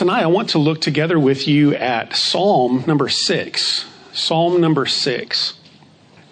Tonight, 0.00 0.22
I 0.22 0.28
want 0.28 0.48
to 0.50 0.58
look 0.58 0.80
together 0.80 1.18
with 1.20 1.46
you 1.46 1.74
at 1.74 2.16
Psalm 2.16 2.84
number 2.86 3.10
six. 3.10 3.84
Psalm 4.14 4.58
number 4.58 4.86
six. 4.86 5.52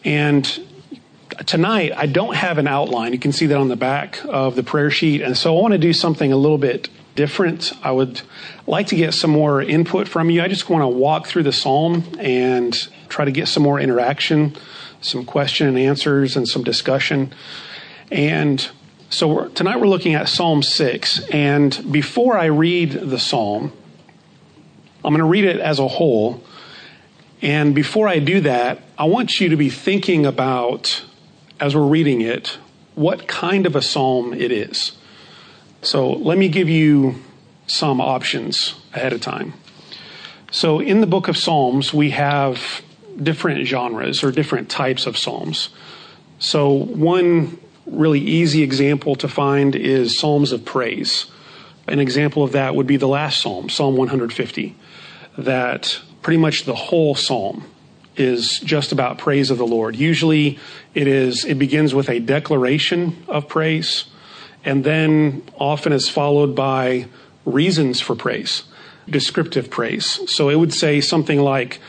And 0.06 0.66
tonight, 1.44 1.92
I 1.94 2.06
don't 2.06 2.34
have 2.34 2.56
an 2.56 2.66
outline. 2.66 3.12
You 3.12 3.18
can 3.18 3.30
see 3.30 3.44
that 3.44 3.58
on 3.58 3.68
the 3.68 3.76
back 3.76 4.24
of 4.24 4.56
the 4.56 4.62
prayer 4.62 4.90
sheet. 4.90 5.20
And 5.20 5.36
so 5.36 5.54
I 5.54 5.60
want 5.60 5.72
to 5.72 5.78
do 5.78 5.92
something 5.92 6.32
a 6.32 6.36
little 6.38 6.56
bit 6.56 6.88
different. 7.14 7.74
I 7.82 7.90
would 7.90 8.22
like 8.66 8.86
to 8.86 8.96
get 8.96 9.12
some 9.12 9.32
more 9.32 9.60
input 9.60 10.08
from 10.08 10.30
you. 10.30 10.40
I 10.40 10.48
just 10.48 10.70
want 10.70 10.80
to 10.80 10.88
walk 10.88 11.26
through 11.26 11.42
the 11.42 11.52
psalm 11.52 12.04
and 12.18 12.74
try 13.10 13.26
to 13.26 13.32
get 13.32 13.48
some 13.48 13.64
more 13.64 13.78
interaction, 13.78 14.56
some 15.02 15.26
question 15.26 15.66
and 15.66 15.78
answers, 15.78 16.38
and 16.38 16.48
some 16.48 16.64
discussion. 16.64 17.34
And 18.10 18.66
so 19.10 19.28
we're, 19.28 19.48
tonight 19.48 19.80
we're 19.80 19.88
looking 19.88 20.14
at 20.14 20.28
Psalm 20.28 20.62
6. 20.62 21.28
And 21.30 21.86
before 21.90 22.36
I 22.36 22.46
read 22.46 22.92
the 22.92 23.18
psalm, 23.18 23.72
I'm 25.02 25.12
going 25.12 25.18
to 25.20 25.24
read 25.24 25.44
it 25.44 25.60
as 25.60 25.78
a 25.78 25.88
whole. 25.88 26.44
And 27.40 27.74
before 27.74 28.06
I 28.06 28.18
do 28.18 28.40
that, 28.42 28.82
I 28.98 29.04
want 29.04 29.40
you 29.40 29.48
to 29.48 29.56
be 29.56 29.70
thinking 29.70 30.26
about, 30.26 31.04
as 31.58 31.74
we're 31.74 31.86
reading 31.86 32.20
it, 32.20 32.58
what 32.96 33.26
kind 33.26 33.64
of 33.64 33.74
a 33.74 33.80
psalm 33.80 34.34
it 34.34 34.52
is. 34.52 34.92
So 35.80 36.12
let 36.12 36.36
me 36.36 36.48
give 36.48 36.68
you 36.68 37.14
some 37.66 38.02
options 38.02 38.74
ahead 38.92 39.14
of 39.14 39.22
time. 39.22 39.54
So 40.50 40.80
in 40.80 41.00
the 41.00 41.06
book 41.06 41.28
of 41.28 41.36
Psalms, 41.36 41.94
we 41.94 42.10
have 42.10 42.82
different 43.22 43.66
genres 43.66 44.22
or 44.22 44.32
different 44.32 44.68
types 44.68 45.06
of 45.06 45.16
psalms. 45.16 45.70
So 46.38 46.72
one 46.72 47.58
really 47.90 48.20
easy 48.20 48.62
example 48.62 49.16
to 49.16 49.28
find 49.28 49.74
is 49.74 50.18
psalms 50.18 50.52
of 50.52 50.64
praise. 50.64 51.26
An 51.86 52.00
example 52.00 52.42
of 52.42 52.52
that 52.52 52.74
would 52.74 52.86
be 52.86 52.96
the 52.96 53.08
last 53.08 53.40
psalm, 53.40 53.68
Psalm 53.68 53.96
150, 53.96 54.76
that 55.38 56.00
pretty 56.22 56.38
much 56.38 56.64
the 56.64 56.74
whole 56.74 57.14
psalm 57.14 57.64
is 58.16 58.58
just 58.60 58.92
about 58.92 59.18
praise 59.18 59.50
of 59.50 59.58
the 59.58 59.66
Lord. 59.66 59.96
Usually 59.96 60.58
it 60.94 61.06
is 61.06 61.44
it 61.44 61.58
begins 61.58 61.94
with 61.94 62.08
a 62.08 62.18
declaration 62.18 63.24
of 63.28 63.48
praise 63.48 64.04
and 64.64 64.84
then 64.84 65.42
often 65.56 65.92
is 65.92 66.08
followed 66.08 66.54
by 66.54 67.06
reasons 67.44 68.00
for 68.00 68.14
praise, 68.14 68.64
descriptive 69.08 69.70
praise. 69.70 70.20
So 70.30 70.48
it 70.48 70.56
would 70.56 70.74
say 70.74 71.00
something 71.00 71.40
like, 71.40 71.80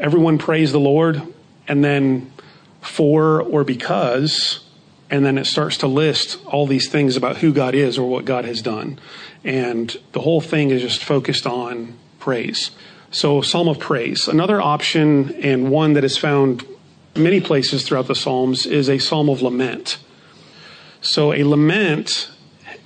everyone 0.00 0.38
praise 0.38 0.72
the 0.72 0.80
Lord, 0.80 1.22
and 1.68 1.84
then 1.84 2.32
for 2.80 3.42
or 3.42 3.62
because, 3.62 4.63
and 5.10 5.24
then 5.24 5.38
it 5.38 5.46
starts 5.46 5.76
to 5.78 5.86
list 5.86 6.38
all 6.46 6.66
these 6.66 6.88
things 6.88 7.16
about 7.16 7.38
who 7.38 7.52
God 7.52 7.74
is 7.74 7.98
or 7.98 8.08
what 8.08 8.24
God 8.24 8.44
has 8.44 8.62
done. 8.62 8.98
And 9.44 9.96
the 10.12 10.20
whole 10.20 10.40
thing 10.40 10.70
is 10.70 10.82
just 10.82 11.04
focused 11.04 11.46
on 11.46 11.96
praise. 12.18 12.70
So, 13.10 13.42
Psalm 13.42 13.68
of 13.68 13.78
Praise. 13.78 14.26
Another 14.26 14.60
option, 14.60 15.34
and 15.36 15.70
one 15.70 15.92
that 15.92 16.04
is 16.04 16.16
found 16.16 16.66
many 17.14 17.40
places 17.40 17.86
throughout 17.86 18.08
the 18.08 18.14
Psalms, 18.14 18.66
is 18.66 18.88
a 18.88 18.98
Psalm 18.98 19.28
of 19.28 19.40
Lament. 19.40 19.98
So 21.04 21.34
a 21.34 21.44
lament 21.44 22.30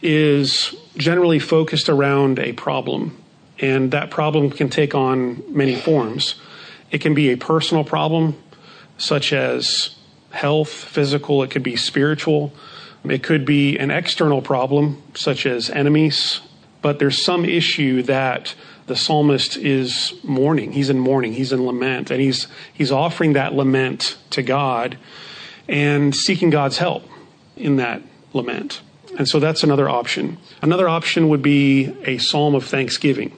is 0.03 0.75
generally 0.97 1.39
focused 1.39 1.89
around 1.89 2.41
a 2.41 2.53
problem, 2.53 3.17
and 3.61 3.93
that 3.93 4.11
problem 4.11 4.51
can 4.51 4.69
take 4.69 4.93
on 4.93 5.43
many 5.55 5.77
forms. 5.77 6.35
It 6.91 7.01
can 7.01 7.15
be 7.15 7.31
a 7.31 7.37
personal 7.37 7.85
problem, 7.85 8.37
such 8.97 9.33
as 9.33 9.95
health, 10.31 10.71
physical, 10.71 11.43
it 11.43 11.51
could 11.51 11.63
be 11.63 11.77
spiritual. 11.77 12.53
It 13.05 13.23
could 13.23 13.45
be 13.45 13.79
an 13.79 13.91
external 13.91 14.43
problem, 14.43 15.03
such 15.15 15.47
as 15.47 15.71
enemies, 15.71 16.41
but 16.83 16.99
there's 16.99 17.23
some 17.23 17.45
issue 17.45 18.03
that 18.03 18.55
the 18.87 18.97
psalmist 18.97 19.57
is 19.57 20.15
mourning. 20.23 20.73
He's 20.73 20.91
in 20.91 20.99
mourning, 20.99 21.35
he's 21.35 21.53
in 21.53 21.65
lament, 21.65 22.11
and 22.11 22.21
he's, 22.21 22.49
he's 22.73 22.91
offering 22.91 23.35
that 23.35 23.55
lament 23.55 24.17
to 24.31 24.43
God 24.43 24.99
and 25.69 26.15
seeking 26.15 26.51
God's 26.51 26.79
help 26.79 27.05
in 27.57 27.77
that 27.77 28.03
lament. 28.33 28.81
And 29.17 29.29
so 29.29 29.39
that's 29.39 29.63
another 29.63 29.89
option. 29.89 30.39
Another 30.63 30.89
option 30.89 31.29
would 31.29 31.43
be 31.43 31.95
a 32.05 32.19
psalm 32.19 32.55
of 32.55 32.65
thanksgiving. 32.65 33.37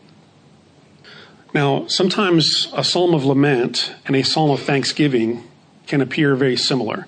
Now, 1.53 1.87
sometimes 1.89 2.69
a 2.73 2.85
psalm 2.85 3.13
of 3.13 3.25
lament 3.25 3.93
and 4.07 4.15
a 4.15 4.23
psalm 4.23 4.51
of 4.51 4.61
thanksgiving 4.61 5.43
can 5.91 6.01
appear 6.01 6.35
very 6.37 6.57
similar 6.57 7.07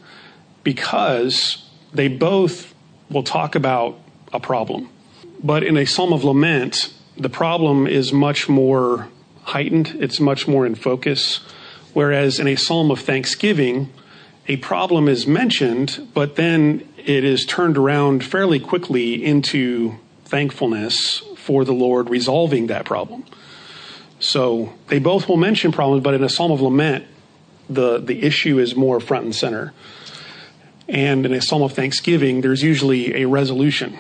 because 0.65 1.65
they 1.95 2.09
both 2.09 2.75
will 3.09 3.23
talk 3.23 3.55
about 3.55 3.99
a 4.33 4.41
problem. 4.41 4.91
But 5.43 5.63
in 5.63 5.77
a 5.77 5.87
psalm 5.87 6.13
of 6.13 6.25
lament, 6.25 6.93
the 7.17 7.29
problem 7.29 7.87
is 7.87 8.13
much 8.13 8.49
more 8.49 9.09
heightened, 9.45 9.97
it's 10.01 10.21
much 10.21 10.47
more 10.47 10.67
in 10.67 10.75
focus. 10.75 11.41
Whereas 11.95 12.41
in 12.41 12.49
a 12.49 12.57
psalm 12.57 12.91
of 12.91 13.01
thanksgiving, 13.01 13.93
a 14.49 14.57
problem 14.57 15.09
is 15.09 15.27
mentioned, 15.27 16.09
but 16.15 16.37
then 16.37 16.89
it 16.97 17.25
is 17.25 17.47
turned 17.47 17.79
around 17.79 18.25
fairly 18.25 18.59
quickly 18.59 19.25
into 19.25 19.97
thankfulness 20.25 21.23
for 21.37 21.65
the 21.65 21.73
Lord 21.73 22.11
resolving 22.11 22.67
that 22.69 22.85
problem. 22.85 23.25
So 24.19 24.73
they 24.89 24.99
both 24.99 25.29
will 25.29 25.37
mention 25.37 25.73
problems, 25.73 26.03
but 26.03 26.15
in 26.15 26.25
a 26.25 26.29
psalm 26.29 26.51
of 26.51 26.61
lament, 26.61 27.05
the, 27.75 27.99
the 27.99 28.23
issue 28.23 28.59
is 28.59 28.75
more 28.75 29.01
front 29.01 29.25
and 29.25 29.35
center. 29.35 29.73
And 30.89 31.25
in 31.25 31.33
a 31.33 31.41
psalm 31.41 31.63
of 31.63 31.73
thanksgiving, 31.73 32.41
there's 32.41 32.63
usually 32.63 33.23
a 33.23 33.27
resolution 33.27 33.99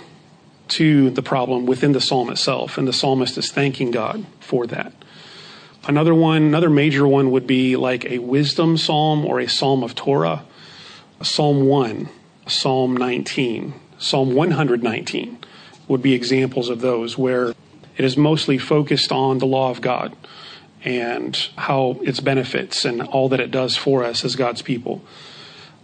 to 0.68 1.10
the 1.10 1.22
problem 1.22 1.66
within 1.66 1.92
the 1.92 2.00
psalm 2.00 2.30
itself, 2.30 2.78
and 2.78 2.88
the 2.88 2.92
psalmist 2.92 3.36
is 3.36 3.50
thanking 3.50 3.90
God 3.90 4.24
for 4.40 4.66
that. 4.68 4.92
Another 5.86 6.14
one, 6.14 6.42
another 6.42 6.70
major 6.70 7.06
one 7.06 7.30
would 7.32 7.46
be 7.46 7.76
like 7.76 8.04
a 8.04 8.18
wisdom 8.18 8.76
psalm 8.76 9.24
or 9.26 9.40
a 9.40 9.48
psalm 9.48 9.82
of 9.82 9.94
Torah. 9.94 10.44
Psalm 11.20 11.66
1, 11.66 12.08
Psalm 12.46 12.96
19, 12.96 13.74
Psalm 13.98 14.34
119 14.34 15.38
would 15.88 16.02
be 16.02 16.14
examples 16.14 16.68
of 16.68 16.80
those 16.80 17.18
where 17.18 17.50
it 17.96 18.04
is 18.04 18.16
mostly 18.16 18.58
focused 18.58 19.12
on 19.12 19.38
the 19.38 19.46
law 19.46 19.70
of 19.70 19.80
God 19.80 20.16
and 20.84 21.36
how 21.56 21.98
its 22.02 22.20
benefits 22.20 22.84
and 22.84 23.02
all 23.02 23.28
that 23.28 23.40
it 23.40 23.50
does 23.50 23.76
for 23.76 24.04
us 24.04 24.24
as 24.24 24.36
God's 24.36 24.62
people. 24.62 25.02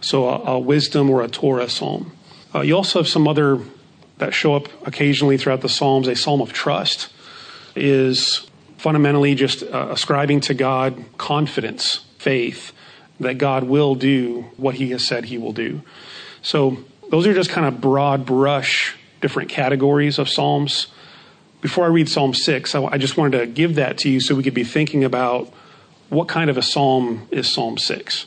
So 0.01 0.27
a, 0.27 0.53
a 0.53 0.59
wisdom 0.59 1.09
or 1.09 1.21
a 1.21 1.27
Torah 1.27 1.69
psalm. 1.69 2.11
Uh, 2.53 2.61
you 2.61 2.75
also 2.75 2.99
have 2.99 3.07
some 3.07 3.27
other 3.27 3.59
that 4.19 4.33
show 4.33 4.55
up 4.55 4.67
occasionally 4.85 5.37
throughout 5.37 5.61
the 5.61 5.69
Psalms. 5.69 6.07
A 6.07 6.15
psalm 6.15 6.41
of 6.41 6.53
trust 6.53 7.11
is 7.75 8.45
fundamentally 8.77 9.33
just 9.35 9.63
uh, 9.63 9.87
ascribing 9.89 10.41
to 10.41 10.53
God 10.53 11.03
confidence, 11.17 12.05
faith 12.17 12.73
that 13.19 13.37
God 13.37 13.63
will 13.63 13.95
do 13.95 14.49
what 14.57 14.75
he 14.75 14.91
has 14.91 15.05
said 15.05 15.25
he 15.25 15.37
will 15.37 15.53
do. 15.53 15.81
So 16.41 16.77
those 17.09 17.27
are 17.27 17.33
just 17.33 17.49
kind 17.49 17.67
of 17.67 17.81
broad 17.81 18.25
brush 18.25 18.95
different 19.21 19.49
categories 19.49 20.19
of 20.19 20.29
Psalms. 20.29 20.87
Before 21.61 21.83
I 21.83 21.89
read 21.89 22.07
Psalm 22.07 22.33
6, 22.33 22.73
I, 22.73 22.83
I 22.85 22.97
just 22.97 23.17
wanted 23.17 23.39
to 23.39 23.47
give 23.47 23.75
that 23.75 23.97
to 23.99 24.09
you 24.09 24.19
so 24.21 24.33
we 24.33 24.43
could 24.43 24.53
be 24.53 24.63
thinking 24.63 25.03
about 25.03 25.51
what 26.09 26.27
kind 26.27 26.49
of 26.49 26.57
a 26.57 26.61
psalm 26.61 27.27
is 27.31 27.51
Psalm 27.51 27.77
6. 27.77 28.25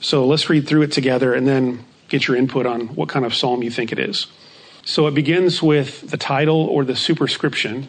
So 0.00 0.26
let's 0.26 0.50
read 0.50 0.68
through 0.68 0.82
it 0.82 0.92
together 0.92 1.32
and 1.32 1.48
then 1.48 1.84
get 2.08 2.28
your 2.28 2.36
input 2.36 2.66
on 2.66 2.88
what 2.88 3.08
kind 3.08 3.24
of 3.24 3.34
psalm 3.34 3.62
you 3.62 3.70
think 3.70 3.92
it 3.92 3.98
is. 3.98 4.26
So 4.84 5.06
it 5.06 5.14
begins 5.14 5.62
with 5.62 6.10
the 6.10 6.16
title 6.16 6.66
or 6.66 6.84
the 6.84 6.94
superscription 6.94 7.88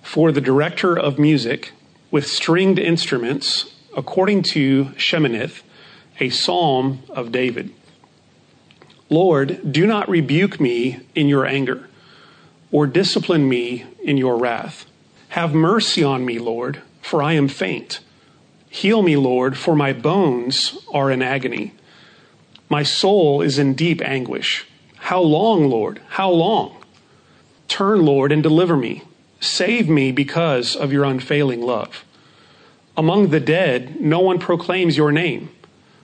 for 0.00 0.32
the 0.32 0.40
director 0.40 0.98
of 0.98 1.18
music 1.18 1.72
with 2.10 2.26
stringed 2.26 2.78
instruments 2.78 3.74
according 3.96 4.42
to 4.42 4.86
Sheminith, 4.96 5.62
a 6.18 6.30
psalm 6.30 7.02
of 7.10 7.32
David. 7.32 7.74
Lord, 9.10 9.72
do 9.72 9.86
not 9.86 10.08
rebuke 10.08 10.60
me 10.60 11.00
in 11.14 11.26
your 11.28 11.44
anger, 11.44 11.89
or 12.72 12.86
discipline 12.86 13.48
me 13.48 13.86
in 14.02 14.16
your 14.16 14.36
wrath. 14.36 14.86
Have 15.30 15.54
mercy 15.54 16.02
on 16.02 16.24
me, 16.24 16.38
Lord, 16.38 16.82
for 17.02 17.22
I 17.22 17.34
am 17.34 17.48
faint. 17.48 18.00
Heal 18.68 19.02
me, 19.02 19.16
Lord, 19.16 19.56
for 19.56 19.74
my 19.74 19.92
bones 19.92 20.78
are 20.92 21.10
in 21.10 21.22
agony. 21.22 21.72
My 22.68 22.84
soul 22.84 23.42
is 23.42 23.58
in 23.58 23.74
deep 23.74 24.00
anguish. 24.00 24.66
How 24.96 25.20
long, 25.20 25.68
Lord? 25.68 26.00
How 26.08 26.30
long? 26.30 26.76
Turn, 27.66 28.04
Lord, 28.04 28.30
and 28.30 28.42
deliver 28.42 28.76
me. 28.76 29.02
Save 29.40 29.88
me 29.88 30.12
because 30.12 30.76
of 30.76 30.92
your 30.92 31.04
unfailing 31.04 31.62
love. 31.62 32.04
Among 32.96 33.30
the 33.30 33.40
dead, 33.40 34.00
no 34.00 34.20
one 34.20 34.38
proclaims 34.38 34.96
your 34.96 35.10
name. 35.10 35.50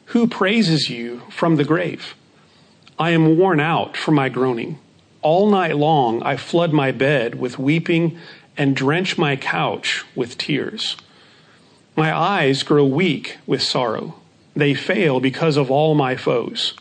Who 0.06 0.26
praises 0.26 0.88
you 0.88 1.20
from 1.30 1.56
the 1.56 1.64
grave? 1.64 2.14
I 2.98 3.10
am 3.10 3.36
worn 3.36 3.60
out 3.60 3.96
from 3.96 4.14
my 4.14 4.28
groaning. 4.28 4.78
All 5.22 5.50
night 5.50 5.76
long 5.76 6.22
I 6.22 6.36
flood 6.36 6.72
my 6.72 6.92
bed 6.92 7.36
with 7.36 7.58
weeping 7.58 8.18
and 8.56 8.76
drench 8.76 9.18
my 9.18 9.36
couch 9.36 10.04
with 10.14 10.38
tears. 10.38 10.96
My 11.96 12.14
eyes 12.14 12.62
grow 12.62 12.84
weak 12.84 13.38
with 13.46 13.62
sorrow. 13.62 14.14
They 14.54 14.74
fail 14.74 15.20
because 15.20 15.56
of 15.56 15.70
all 15.70 15.94
my 15.94 16.16
foes. 16.16 16.74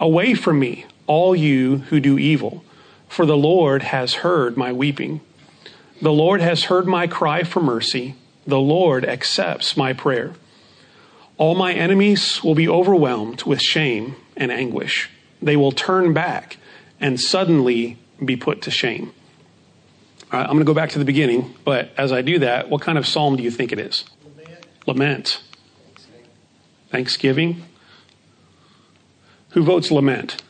Away 0.00 0.34
from 0.34 0.58
me, 0.58 0.86
all 1.06 1.36
you 1.36 1.78
who 1.88 2.00
do 2.00 2.18
evil, 2.18 2.64
for 3.08 3.26
the 3.26 3.36
Lord 3.36 3.82
has 3.82 4.14
heard 4.14 4.56
my 4.56 4.72
weeping. 4.72 5.20
The 6.00 6.12
Lord 6.12 6.40
has 6.40 6.64
heard 6.64 6.86
my 6.86 7.06
cry 7.06 7.42
for 7.42 7.60
mercy. 7.60 8.16
The 8.46 8.58
Lord 8.58 9.04
accepts 9.04 9.76
my 9.76 9.92
prayer. 9.92 10.32
All 11.38 11.54
my 11.54 11.72
enemies 11.72 12.42
will 12.42 12.54
be 12.54 12.68
overwhelmed 12.68 13.44
with 13.44 13.60
shame 13.60 14.16
and 14.36 14.50
anguish. 14.50 15.10
They 15.40 15.56
will 15.56 15.72
turn 15.72 16.12
back 16.12 16.56
and 17.02 17.20
suddenly 17.20 17.98
be 18.24 18.36
put 18.36 18.62
to 18.62 18.70
shame. 18.70 19.12
All 20.32 20.38
right, 20.38 20.44
I'm 20.44 20.52
going 20.52 20.60
to 20.60 20.64
go 20.64 20.72
back 20.72 20.90
to 20.90 20.98
the 20.98 21.04
beginning, 21.04 21.54
but 21.64 21.90
as 21.98 22.12
I 22.12 22.22
do 22.22 22.38
that, 22.38 22.70
what 22.70 22.80
kind 22.80 22.96
of 22.96 23.06
psalm 23.06 23.36
do 23.36 23.42
you 23.42 23.50
think 23.50 23.72
it 23.72 23.78
is? 23.78 24.04
Lament. 24.24 24.66
Lament. 24.86 25.42
Thanksgiving. 26.90 27.64
Who 29.50 29.64
votes 29.64 29.90
lament? 29.90 30.42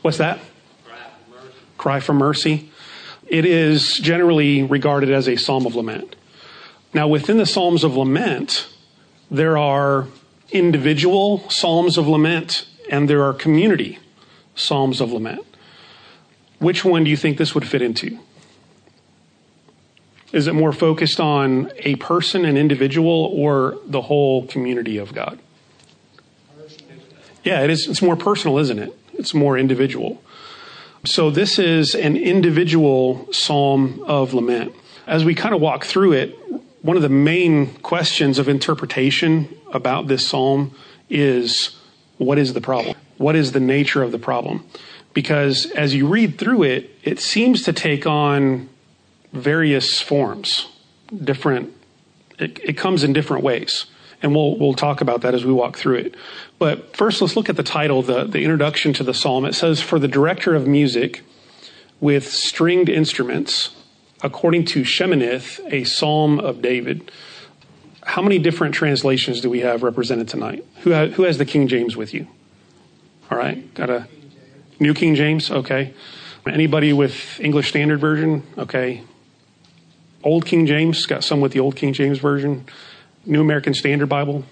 What's 0.00 0.18
that? 0.18 0.38
Cry 1.76 2.00
for 2.00 2.14
mercy. 2.14 2.70
It 3.26 3.44
is 3.44 3.98
generally 3.98 4.62
regarded 4.62 5.10
as 5.10 5.28
a 5.28 5.36
psalm 5.36 5.66
of 5.66 5.74
lament. 5.74 6.14
Now, 6.94 7.08
within 7.08 7.36
the 7.36 7.44
psalms 7.44 7.84
of 7.84 7.96
lament, 7.96 8.68
there 9.30 9.58
are 9.58 10.06
individual 10.50 11.50
psalms 11.50 11.98
of 11.98 12.08
lament 12.08 12.67
and 12.88 13.08
there 13.08 13.22
are 13.22 13.32
community 13.32 13.98
psalms 14.54 15.00
of 15.00 15.12
lament. 15.12 15.44
Which 16.58 16.84
one 16.84 17.04
do 17.04 17.10
you 17.10 17.16
think 17.16 17.38
this 17.38 17.54
would 17.54 17.66
fit 17.66 17.82
into? 17.82 18.18
Is 20.32 20.46
it 20.46 20.54
more 20.54 20.72
focused 20.72 21.20
on 21.20 21.70
a 21.78 21.96
person, 21.96 22.44
an 22.44 22.56
individual, 22.56 23.32
or 23.34 23.78
the 23.86 24.02
whole 24.02 24.46
community 24.46 24.98
of 24.98 25.14
God? 25.14 25.38
Yeah, 27.44 27.62
it 27.62 27.70
is. 27.70 27.88
It's 27.88 28.02
more 28.02 28.16
personal, 28.16 28.58
isn't 28.58 28.78
it? 28.78 28.98
It's 29.14 29.32
more 29.32 29.56
individual. 29.56 30.22
So 31.04 31.30
this 31.30 31.58
is 31.58 31.94
an 31.94 32.16
individual 32.16 33.32
psalm 33.32 34.02
of 34.04 34.34
lament. 34.34 34.74
As 35.06 35.24
we 35.24 35.34
kind 35.34 35.54
of 35.54 35.60
walk 35.60 35.84
through 35.84 36.12
it, 36.12 36.36
one 36.82 36.96
of 36.96 37.02
the 37.02 37.08
main 37.08 37.74
questions 37.76 38.38
of 38.38 38.48
interpretation 38.48 39.48
about 39.72 40.08
this 40.08 40.26
psalm 40.26 40.74
is 41.08 41.77
what 42.18 42.38
is 42.38 42.52
the 42.52 42.60
problem? 42.60 42.96
What 43.16 43.36
is 43.36 43.52
the 43.52 43.60
nature 43.60 44.02
of 44.02 44.12
the 44.12 44.18
problem? 44.18 44.64
Because 45.14 45.66
as 45.72 45.94
you 45.94 46.06
read 46.06 46.38
through 46.38 46.64
it, 46.64 46.90
it 47.02 47.18
seems 47.18 47.62
to 47.62 47.72
take 47.72 48.06
on 48.06 48.68
various 49.32 50.00
forms, 50.00 50.68
different, 51.24 51.74
it, 52.38 52.58
it 52.62 52.72
comes 52.74 53.04
in 53.04 53.12
different 53.12 53.42
ways. 53.42 53.86
And 54.20 54.34
we'll, 54.34 54.58
we'll 54.58 54.74
talk 54.74 55.00
about 55.00 55.20
that 55.22 55.34
as 55.34 55.44
we 55.44 55.52
walk 55.52 55.76
through 55.76 55.96
it. 55.96 56.16
But 56.58 56.96
first, 56.96 57.20
let's 57.20 57.36
look 57.36 57.48
at 57.48 57.56
the 57.56 57.62
title, 57.62 58.02
the, 58.02 58.24
the 58.24 58.42
introduction 58.42 58.92
to 58.94 59.04
the 59.04 59.14
psalm. 59.14 59.44
It 59.44 59.54
says, 59.54 59.80
For 59.80 59.98
the 59.98 60.08
director 60.08 60.56
of 60.56 60.66
music 60.66 61.22
with 62.00 62.28
stringed 62.28 62.88
instruments, 62.88 63.76
according 64.22 64.64
to 64.66 64.82
Sheminith, 64.82 65.60
a 65.72 65.84
psalm 65.84 66.40
of 66.40 66.60
David. 66.60 67.12
How 68.08 68.22
many 68.22 68.38
different 68.38 68.74
translations 68.74 69.42
do 69.42 69.50
we 69.50 69.60
have 69.60 69.82
represented 69.82 70.28
tonight? 70.28 70.64
Who, 70.80 70.94
ha- 70.94 71.08
who 71.08 71.24
has 71.24 71.36
the 71.36 71.44
King 71.44 71.68
James 71.68 71.94
with 71.94 72.14
you? 72.14 72.26
All 73.30 73.36
right, 73.36 73.72
got 73.74 73.90
a 73.90 74.08
New 74.80 74.94
King 74.94 75.14
James? 75.14 75.50
Okay. 75.50 75.92
Anybody 76.46 76.94
with 76.94 77.38
English 77.38 77.68
Standard 77.68 78.00
Version? 78.00 78.44
Okay. 78.56 79.02
Old 80.24 80.46
King 80.46 80.64
James? 80.64 81.04
Got 81.04 81.22
some 81.22 81.42
with 81.42 81.52
the 81.52 81.60
Old 81.60 81.76
King 81.76 81.92
James 81.92 82.18
Version? 82.18 82.64
New 83.26 83.42
American 83.42 83.74
Standard 83.74 84.08
Bible? 84.08 84.42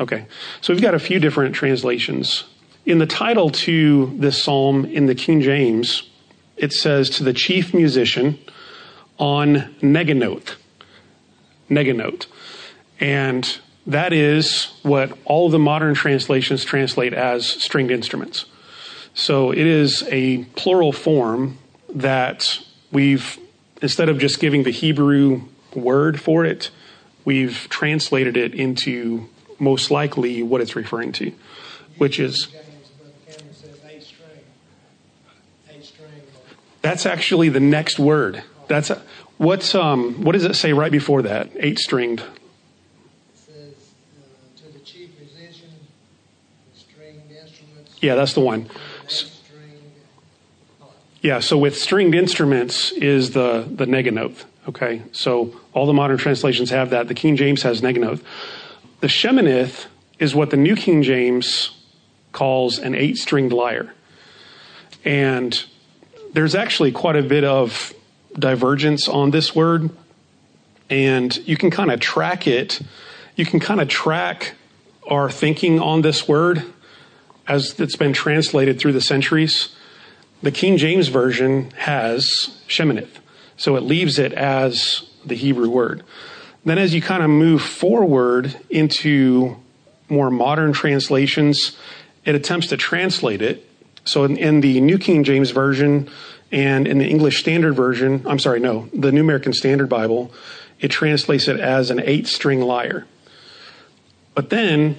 Okay. 0.00 0.24
So 0.62 0.72
we've 0.72 0.80
got 0.80 0.94
a 0.94 0.98
few 0.98 1.20
different 1.20 1.54
translations. 1.54 2.44
In 2.86 2.96
the 2.96 3.06
title 3.06 3.50
to 3.50 4.16
this 4.16 4.42
psalm 4.42 4.86
in 4.86 5.04
the 5.04 5.14
King 5.14 5.42
James, 5.42 6.08
it 6.56 6.72
says 6.72 7.10
to 7.10 7.22
the 7.22 7.34
chief 7.34 7.74
musician 7.74 8.38
on 9.18 9.74
Neginoth. 9.82 10.56
Neginoth. 11.70 12.26
And 12.98 13.58
that 13.86 14.12
is 14.12 14.72
what 14.82 15.16
all 15.24 15.48
the 15.48 15.58
modern 15.58 15.94
translations 15.94 16.64
translate 16.64 17.14
as 17.14 17.46
stringed 17.46 17.90
instruments. 17.90 18.44
So 19.14 19.50
it 19.50 19.58
is 19.58 20.04
a 20.10 20.44
plural 20.56 20.92
form 20.92 21.58
that 21.88 22.60
we've, 22.92 23.38
instead 23.82 24.08
of 24.08 24.18
just 24.18 24.38
giving 24.38 24.62
the 24.62 24.70
Hebrew 24.70 25.42
word 25.74 26.20
for 26.20 26.44
it, 26.44 26.70
we've 27.24 27.66
translated 27.70 28.36
it 28.36 28.54
into 28.54 29.28
most 29.58 29.90
likely 29.90 30.42
what 30.42 30.60
it's 30.60 30.76
referring 30.76 31.12
to, 31.12 31.32
which 31.98 32.18
is. 32.18 32.48
That's 36.82 37.04
actually 37.04 37.50
the 37.50 37.60
next 37.60 37.98
word. 37.98 38.42
That's 38.68 38.88
a, 38.88 39.02
what's 39.40 39.74
um 39.74 40.22
what 40.22 40.32
does 40.32 40.44
it 40.44 40.54
say 40.54 40.72
right 40.74 40.92
before 40.92 41.22
that? 41.22 41.50
Eight 41.58 41.78
stringed. 41.78 42.22
Yeah, 48.00 48.14
that's 48.14 48.32
the 48.32 48.40
one. 48.40 48.70
Yeah, 51.22 51.40
so 51.40 51.58
with 51.58 51.76
stringed 51.76 52.14
instruments 52.14 52.92
is 52.92 53.32
the, 53.32 53.68
the 53.70 53.84
neginoth. 53.84 54.44
Okay, 54.66 55.02
so 55.12 55.54
all 55.74 55.84
the 55.84 55.92
modern 55.92 56.16
translations 56.16 56.70
have 56.70 56.90
that. 56.90 57.08
The 57.08 57.14
King 57.14 57.36
James 57.36 57.62
has 57.62 57.82
neginoth. 57.82 58.22
The 59.00 59.06
sheminith 59.06 59.86
is 60.18 60.34
what 60.34 60.48
the 60.48 60.56
New 60.56 60.76
King 60.76 61.02
James 61.02 61.76
calls 62.32 62.78
an 62.78 62.94
eight 62.94 63.18
stringed 63.18 63.52
lyre. 63.52 63.92
And 65.04 65.62
there's 66.32 66.54
actually 66.54 66.92
quite 66.92 67.16
a 67.16 67.22
bit 67.22 67.44
of 67.44 67.92
divergence 68.38 69.08
on 69.08 69.30
this 69.30 69.54
word. 69.54 69.90
And 70.88 71.36
you 71.46 71.56
can 71.56 71.70
kind 71.70 71.90
of 71.90 72.00
track 72.00 72.46
it. 72.46 72.80
You 73.36 73.46
can 73.46 73.60
kind 73.60 73.80
of 73.80 73.88
track 73.88 74.54
our 75.08 75.30
thinking 75.30 75.80
on 75.80 76.02
this 76.02 76.28
word 76.28 76.64
as 77.46 77.78
it's 77.80 77.96
been 77.96 78.12
translated 78.12 78.78
through 78.78 78.92
the 78.92 79.00
centuries. 79.00 79.74
The 80.42 80.52
King 80.52 80.76
James 80.76 81.08
Version 81.08 81.70
has 81.72 82.56
Sheminith, 82.68 83.18
so 83.56 83.76
it 83.76 83.82
leaves 83.82 84.18
it 84.18 84.32
as 84.32 85.02
the 85.24 85.34
Hebrew 85.34 85.68
word. 85.68 86.02
Then, 86.64 86.78
as 86.78 86.94
you 86.94 87.02
kind 87.02 87.22
of 87.22 87.30
move 87.30 87.62
forward 87.62 88.56
into 88.70 89.56
more 90.08 90.30
modern 90.30 90.72
translations, 90.72 91.76
it 92.24 92.34
attempts 92.34 92.68
to 92.68 92.76
translate 92.76 93.42
it. 93.42 93.66
So, 94.04 94.24
in, 94.24 94.36
in 94.36 94.60
the 94.60 94.80
New 94.80 94.98
King 94.98 95.24
James 95.24 95.50
Version 95.50 96.08
and 96.52 96.86
in 96.86 96.98
the 96.98 97.06
English 97.06 97.40
Standard 97.40 97.74
Version, 97.74 98.24
I'm 98.26 98.38
sorry, 98.38 98.60
no, 98.60 98.88
the 98.92 99.12
New 99.12 99.20
American 99.20 99.52
Standard 99.52 99.88
Bible, 99.88 100.32
it 100.80 100.88
translates 100.88 101.48
it 101.48 101.60
as 101.60 101.90
an 101.90 102.00
eight 102.00 102.26
string 102.26 102.60
lyre. 102.60 103.06
But 104.34 104.50
then 104.50 104.98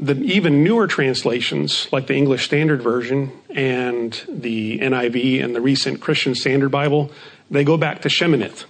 the 0.00 0.14
even 0.22 0.64
newer 0.64 0.86
translations, 0.86 1.88
like 1.92 2.06
the 2.06 2.14
English 2.14 2.44
Standard 2.44 2.82
Version 2.82 3.32
and 3.50 4.20
the 4.28 4.78
NIV 4.78 5.44
and 5.44 5.54
the 5.54 5.60
recent 5.60 6.00
Christian 6.00 6.34
Standard 6.34 6.70
Bible, 6.70 7.10
they 7.50 7.64
go 7.64 7.76
back 7.76 8.02
to 8.02 8.08
Sheminith. 8.08 8.64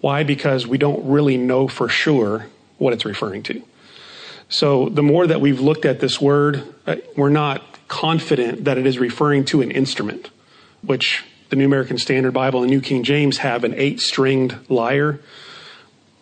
Why? 0.00 0.24
Because 0.24 0.66
we 0.66 0.78
don't 0.78 1.08
really 1.08 1.36
know 1.36 1.68
for 1.68 1.88
sure 1.88 2.46
what 2.78 2.92
it's 2.92 3.04
referring 3.04 3.42
to. 3.44 3.62
So 4.48 4.88
the 4.88 5.02
more 5.02 5.26
that 5.26 5.40
we've 5.40 5.60
looked 5.60 5.84
at 5.84 6.00
this 6.00 6.20
word, 6.20 6.62
uh, 6.86 6.96
we're 7.16 7.30
not 7.30 7.62
confident 7.88 8.64
that 8.64 8.78
it 8.78 8.86
is 8.86 8.98
referring 8.98 9.44
to 9.46 9.62
an 9.62 9.70
instrument, 9.70 10.30
which 10.82 11.24
the 11.48 11.56
New 11.56 11.66
American 11.66 11.98
Standard 11.98 12.32
Bible 12.32 12.62
and 12.62 12.70
New 12.70 12.80
King 12.80 13.02
James 13.02 13.38
have 13.38 13.64
an 13.64 13.74
eight 13.74 14.00
stringed 14.00 14.56
lyre. 14.68 15.20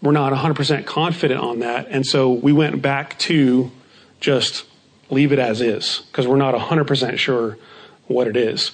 We're 0.02 0.12
not 0.12 0.32
100% 0.32 0.84
confident 0.84 1.40
on 1.40 1.60
that. 1.60 1.86
And 1.88 2.06
so 2.06 2.32
we 2.32 2.52
went 2.52 2.82
back 2.82 3.18
to 3.20 3.70
just 4.20 4.66
leave 5.10 5.32
it 5.32 5.38
as 5.38 5.60
is 5.60 6.02
because 6.10 6.26
we're 6.26 6.36
not 6.36 6.54
100% 6.54 7.18
sure 7.18 7.58
what 8.06 8.26
it 8.26 8.36
is. 8.36 8.70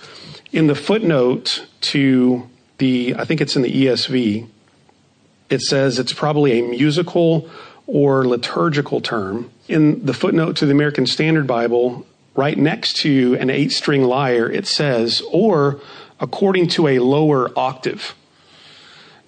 In 0.53 0.67
the 0.67 0.75
footnote 0.75 1.67
to 1.83 2.49
the, 2.79 3.15
I 3.17 3.25
think 3.25 3.41
it's 3.41 3.55
in 3.55 3.63
the 3.63 3.87
ESV, 3.87 4.49
it 5.51 5.61
says 5.61 5.99
it's 5.99 6.13
probably 6.13 6.59
a 6.59 6.63
musical 6.63 7.49
or 7.87 8.27
liturgical 8.27 9.01
term. 9.01 9.51
In 9.69 10.07
the 10.07 10.15
footnote 10.15 10.57
to 10.57 10.67
the 10.67 10.73
American 10.73 11.07
Standard 11.07 11.47
Bible, 11.47 12.07
right 12.35 12.57
next 12.57 12.97
to 12.99 13.37
an 13.41 13.51
eight 13.51 13.73
string 13.73 14.05
lyre, 14.05 14.51
it 14.51 14.67
says, 14.67 15.23
or 15.31 15.81
according 16.21 16.69
to 16.69 16.87
a 16.89 16.99
lower 16.99 17.51
octave. 17.59 18.15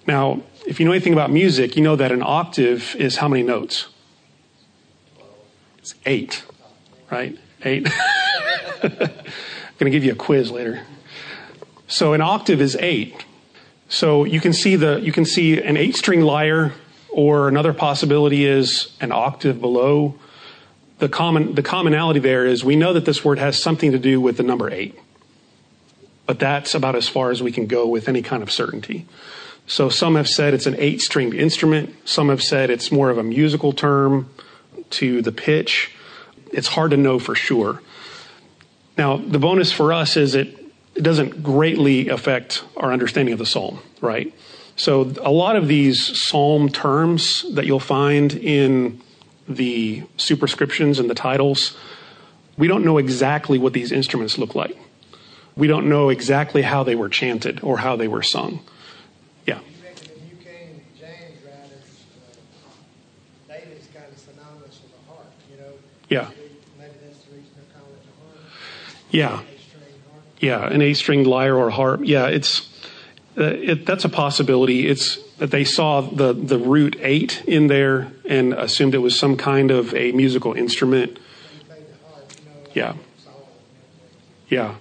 Now, 0.07 0.41
if 0.65 0.79
you 0.79 0.85
know 0.85 0.91
anything 0.91 1.13
about 1.13 1.31
music, 1.31 1.75
you 1.75 1.83
know 1.83 1.95
that 1.95 2.11
an 2.11 2.23
octave 2.23 2.95
is 2.95 3.17
how 3.17 3.27
many 3.27 3.43
notes? 3.43 3.87
It's 5.79 5.95
eight, 6.05 6.45
right? 7.11 7.37
Eight. 7.63 7.89
I'm 8.81 8.89
going 8.89 9.85
to 9.85 9.89
give 9.89 10.03
you 10.03 10.11
a 10.11 10.15
quiz 10.15 10.51
later. 10.51 10.81
So 11.87 12.13
an 12.13 12.21
octave 12.21 12.61
is 12.61 12.77
eight. 12.79 13.25
So 13.89 14.23
you 14.23 14.39
can 14.39 14.53
see 14.53 14.75
the 14.75 14.99
you 15.01 15.11
can 15.11 15.25
see 15.25 15.61
an 15.61 15.77
eight 15.77 15.95
string 15.95 16.21
lyre, 16.21 16.73
or 17.11 17.47
another 17.47 17.73
possibility 17.73 18.45
is 18.45 18.95
an 18.99 19.11
octave 19.11 19.61
below. 19.61 20.15
The 20.99 21.09
common 21.09 21.55
the 21.55 21.63
commonality 21.63 22.19
there 22.19 22.45
is 22.45 22.63
we 22.63 22.75
know 22.75 22.93
that 22.93 23.05
this 23.05 23.25
word 23.25 23.39
has 23.39 23.61
something 23.61 23.91
to 23.91 23.99
do 23.99 24.21
with 24.21 24.37
the 24.37 24.43
number 24.43 24.69
eight. 24.69 24.97
but 26.25 26.39
that's 26.39 26.73
about 26.73 26.95
as 26.95 27.07
far 27.07 27.31
as 27.31 27.43
we 27.43 27.51
can 27.51 27.67
go 27.67 27.87
with 27.87 28.07
any 28.07 28.21
kind 28.21 28.41
of 28.43 28.51
certainty. 28.51 29.05
So 29.67 29.89
some 29.89 30.15
have 30.15 30.27
said 30.27 30.53
it's 30.53 30.65
an 30.65 30.75
eight 30.77 31.01
stringed 31.01 31.33
instrument. 31.33 31.95
Some 32.05 32.29
have 32.29 32.41
said 32.41 32.69
it's 32.69 32.91
more 32.91 33.09
of 33.09 33.17
a 33.17 33.23
musical 33.23 33.73
term 33.73 34.29
to 34.91 35.21
the 35.21 35.31
pitch. 35.31 35.91
It's 36.51 36.67
hard 36.67 36.91
to 36.91 36.97
know 36.97 37.19
for 37.19 37.35
sure. 37.35 37.81
Now, 38.97 39.17
the 39.17 39.39
bonus 39.39 39.71
for 39.71 39.91
us 39.91 40.17
is 40.17 40.35
it, 40.35 40.47
it 40.95 41.01
doesn't 41.01 41.43
greatly 41.43 42.09
affect 42.09 42.63
our 42.77 42.91
understanding 42.93 43.33
of 43.33 43.39
the 43.39 43.45
psalm, 43.45 43.79
right? 44.01 44.33
So 44.75 45.11
a 45.21 45.31
lot 45.31 45.55
of 45.55 45.67
these 45.67 46.21
psalm 46.27 46.69
terms 46.69 47.45
that 47.53 47.65
you'll 47.65 47.79
find 47.79 48.33
in 48.33 49.01
the 49.47 50.03
superscriptions 50.17 50.99
and 50.99 51.09
the 51.09 51.15
titles, 51.15 51.77
we 52.57 52.67
don't 52.67 52.85
know 52.85 52.97
exactly 52.97 53.57
what 53.57 53.73
these 53.73 53.91
instruments 53.91 54.37
look 54.37 54.55
like. 54.55 54.77
We 55.55 55.67
don't 55.67 55.87
know 55.87 56.09
exactly 56.09 56.61
how 56.61 56.83
they 56.83 56.95
were 56.95 57.09
chanted 57.09 57.59
or 57.63 57.77
how 57.77 57.95
they 57.95 58.07
were 58.07 58.23
sung. 58.23 58.61
Yeah. 59.45 59.59
You 59.59 59.83
mentioned 59.83 60.11
in 60.15 60.37
New 60.37 60.43
King 60.43 60.81
James 60.99 61.43
writers, 61.45 62.05
uh, 63.49 63.53
David's 63.53 63.87
kind 63.93 64.05
of 64.11 64.17
synonymous 64.17 64.79
with 64.81 64.93
a 64.93 65.11
harp, 65.11 65.31
you 65.51 65.57
know? 65.57 65.73
Yeah. 66.09 66.29
Maybe 66.79 66.93
that's 67.05 67.19
the 67.25 67.35
reason 67.35 67.51
they're 67.55 67.79
calling 67.79 67.93
it 67.93 68.05
a 68.07 68.23
harp, 68.23 68.51
Yeah. 69.11 69.41
a 69.41 69.59
string. 69.59 69.83
Yeah, 70.39 70.67
an 70.67 70.81
A-stringed 70.81 71.27
lyre 71.27 71.55
or 71.55 71.69
harp. 71.69 72.01
Yeah, 72.03 72.27
it's 72.27 72.67
Uh, 73.35 73.43
it, 73.43 73.85
that's 73.85 74.05
a 74.05 74.09
possibility. 74.09 74.87
It's 74.87 75.17
that 75.37 75.49
they 75.51 75.63
saw 75.63 76.01
the 76.01 76.33
the 76.33 76.59
root 76.59 76.95
eight 76.99 77.43
in 77.45 77.67
there 77.67 78.11
and 78.25 78.53
assumed 78.53 78.93
it 78.93 78.99
was 78.99 79.17
some 79.17 79.37
kind 79.37 79.71
of 79.71 79.93
a 79.95 80.11
musical 80.11 80.53
instrument. 80.53 81.17
Yeah. 82.73 82.95
Yeah, 84.53 84.75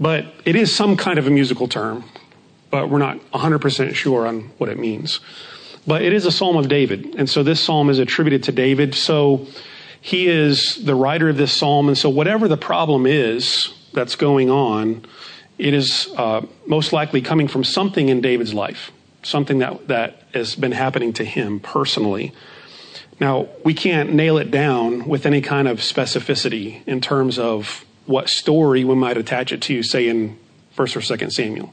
but 0.00 0.24
it 0.46 0.56
is 0.56 0.74
some 0.74 0.96
kind 0.96 1.18
of 1.18 1.26
a 1.26 1.30
musical 1.30 1.68
term, 1.68 2.04
but 2.70 2.88
we're 2.88 2.98
not 2.98 3.18
100% 3.32 3.94
sure 3.94 4.26
on 4.26 4.52
what 4.56 4.70
it 4.70 4.78
means. 4.78 5.20
But 5.86 6.00
it 6.00 6.14
is 6.14 6.24
a 6.24 6.32
psalm 6.32 6.56
of 6.56 6.68
David, 6.68 7.14
and 7.16 7.28
so 7.28 7.42
this 7.42 7.60
psalm 7.60 7.90
is 7.90 7.98
attributed 7.98 8.44
to 8.44 8.52
David. 8.52 8.94
So 8.94 9.46
he 10.00 10.28
is 10.28 10.82
the 10.82 10.94
writer 10.94 11.28
of 11.28 11.36
this 11.36 11.52
psalm, 11.52 11.88
and 11.88 11.98
so 11.98 12.08
whatever 12.08 12.48
the 12.48 12.56
problem 12.56 13.06
is 13.06 13.74
that's 13.92 14.16
going 14.16 14.50
on, 14.50 15.04
it 15.58 15.74
is 15.74 16.08
uh, 16.16 16.44
most 16.66 16.92
likely 16.92 17.20
coming 17.20 17.48
from 17.48 17.64
something 17.64 18.08
in 18.08 18.20
David's 18.20 18.54
life, 18.54 18.92
something 19.22 19.58
that 19.58 19.88
that 19.88 20.22
has 20.34 20.54
been 20.54 20.72
happening 20.72 21.12
to 21.14 21.24
him 21.24 21.60
personally. 21.60 22.32
Now, 23.18 23.48
we 23.64 23.72
can't 23.72 24.12
nail 24.12 24.36
it 24.36 24.50
down 24.50 25.08
with 25.08 25.24
any 25.24 25.40
kind 25.40 25.68
of 25.68 25.78
specificity 25.78 26.86
in 26.86 27.00
terms 27.00 27.38
of 27.38 27.84
what 28.04 28.28
story 28.28 28.84
we 28.84 28.94
might 28.94 29.16
attach 29.16 29.52
it 29.52 29.62
to, 29.62 29.82
say 29.82 30.08
in 30.08 30.38
1st 30.76 30.96
or 30.96 31.16
2nd 31.16 31.32
Samuel, 31.32 31.72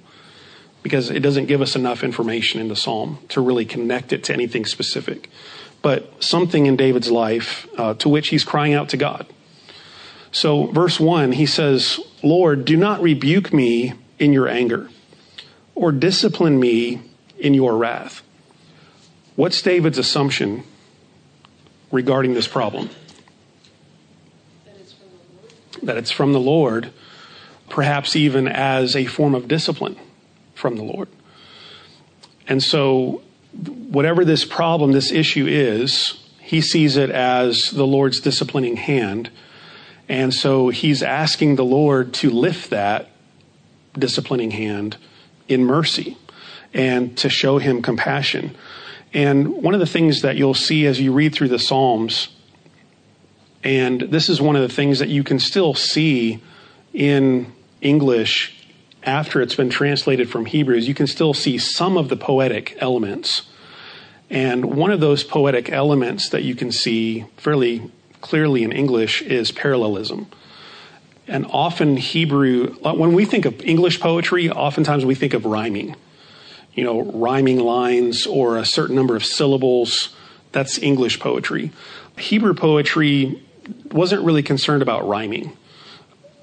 because 0.82 1.10
it 1.10 1.20
doesn't 1.20 1.48
give 1.48 1.62
us 1.62 1.76
enough 1.76 2.04
information 2.04 2.62
in 2.62 2.70
the 2.70 2.76
psalm 2.76 3.20
to 3.30 3.42
really 3.42 3.66
connect 3.66 4.14
it 4.14 4.24
to 4.26 4.34
anything 4.34 4.66
specific. 4.66 5.30
But 5.82 6.24
something 6.24 6.66
in 6.66 6.78
David's 6.78 7.12
life 7.12 7.68
uh, 7.78 7.94
to 7.96 8.08
which 8.08 8.30
he's 8.30 8.46
crying 8.46 8.74
out 8.74 8.88
to 8.90 8.98
God. 8.98 9.28
So, 10.32 10.68
verse 10.68 11.00
1, 11.00 11.34
he 11.34 11.46
says, 11.46 12.00
Lord, 12.24 12.66
do 12.66 12.78
not 12.78 13.02
rebuke 13.02 13.54
me 13.54 13.94
in 14.18 14.32
your 14.32 14.48
anger, 14.48 14.90
or 15.76 15.92
discipline 15.92 16.60
me 16.60 17.02
in 17.38 17.54
your 17.54 17.76
wrath. 17.76 18.22
What's 19.36 19.62
David's 19.62 19.98
assumption 19.98 20.64
regarding 21.92 22.34
this 22.34 22.48
problem? 22.48 22.90
That 25.82 25.98
it's 25.98 26.12
from 26.12 26.32
the 26.32 26.40
Lord, 26.40 26.92
perhaps 27.70 28.16
even 28.16 28.48
as 28.48 28.96
a 28.96 29.06
form 29.06 29.36
of 29.36 29.48
discipline 29.48 29.98
from 30.54 30.78
the 30.78 30.84
Lord. 30.84 31.10
And 32.48 32.64
so, 32.64 33.22
whatever 33.54 34.24
this 34.24 34.46
problem, 34.46 34.92
this 34.92 35.12
issue 35.12 35.46
is, 35.48 36.20
he 36.40 36.62
sees 36.62 36.96
it 36.96 37.10
as 37.10 37.72
the 37.72 37.88
Lord's 37.88 38.20
disciplining 38.20 38.78
hand. 38.78 39.30
And 40.10 40.34
so 40.34 40.70
he's 40.70 41.02
asking 41.02 41.56
the 41.56 41.66
Lord 41.66 42.14
to 42.16 42.30
lift 42.30 42.70
that 42.72 43.10
disciplining 43.98 44.52
hand 44.52 44.98
in 45.48 45.64
mercy 45.64 46.18
and 46.74 47.16
to 47.18 47.30
show 47.30 47.58
him 47.58 47.82
compassion. 47.82 48.56
And 49.14 49.62
one 49.64 49.74
of 49.74 49.80
the 49.80 49.86
things 49.86 50.22
that 50.24 50.36
you'll 50.36 50.54
see 50.54 50.86
as 50.88 51.00
you 51.00 51.14
read 51.14 51.34
through 51.34 51.50
the 51.50 51.60
Psalms, 51.60 52.30
and 53.64 54.02
this 54.02 54.28
is 54.28 54.42
one 54.42 54.56
of 54.56 54.62
the 54.62 54.74
things 54.74 55.00
that 55.00 55.10
you 55.10 55.24
can 55.24 55.40
still 55.40 55.74
see 55.74 56.42
in 56.94 57.54
English 57.82 58.54
after 59.04 59.42
it's 59.42 59.56
been 59.56 59.70
translated 59.70 60.30
from 60.30 60.46
Hebrews, 60.46 60.88
you 60.88 60.94
can 60.94 61.08
still 61.08 61.34
see 61.34 61.58
some 61.58 61.98
of 61.98 62.10
the 62.10 62.16
poetic 62.16 62.78
elements. 62.80 63.44
And 64.30 64.66
one 64.76 64.92
of 64.92 65.00
those 65.00 65.24
poetic 65.24 65.70
elements 65.70 66.30
that 66.30 66.44
you 66.44 66.56
can 66.56 66.72
see 66.72 67.26
fairly 67.38 67.92
clearly 68.24 68.64
in 68.64 68.72
English 68.72 69.22
is 69.22 69.52
parallelism. 69.52 70.28
And 71.28 71.46
often 71.46 71.98
Hebrew, 71.98 72.76
uh, 72.84 72.94
when 72.94 73.14
we 73.14 73.26
think 73.26 73.46
of 73.46 73.62
English 73.62 74.00
poetry, 74.00 74.50
oftentimes 74.50 75.04
we 75.06 75.14
think 75.14 75.34
of 75.34 75.46
rhyming. 75.46 75.96
You 76.74 76.86
know, 76.86 77.02
rhyming 77.02 77.60
lines 77.60 78.26
or 78.26 78.58
a 78.58 78.66
certain 78.66 78.96
number 78.96 79.16
of 79.18 79.26
syllables. 79.26 80.16
That's 80.54 80.80
English 80.80 81.20
poetry. 81.20 81.72
Hebrew 82.18 82.54
poetry 82.54 83.44
wasn't 83.92 84.24
really 84.24 84.44
concerned 84.44 84.82
about 84.82 85.08
rhyming. 85.08 85.58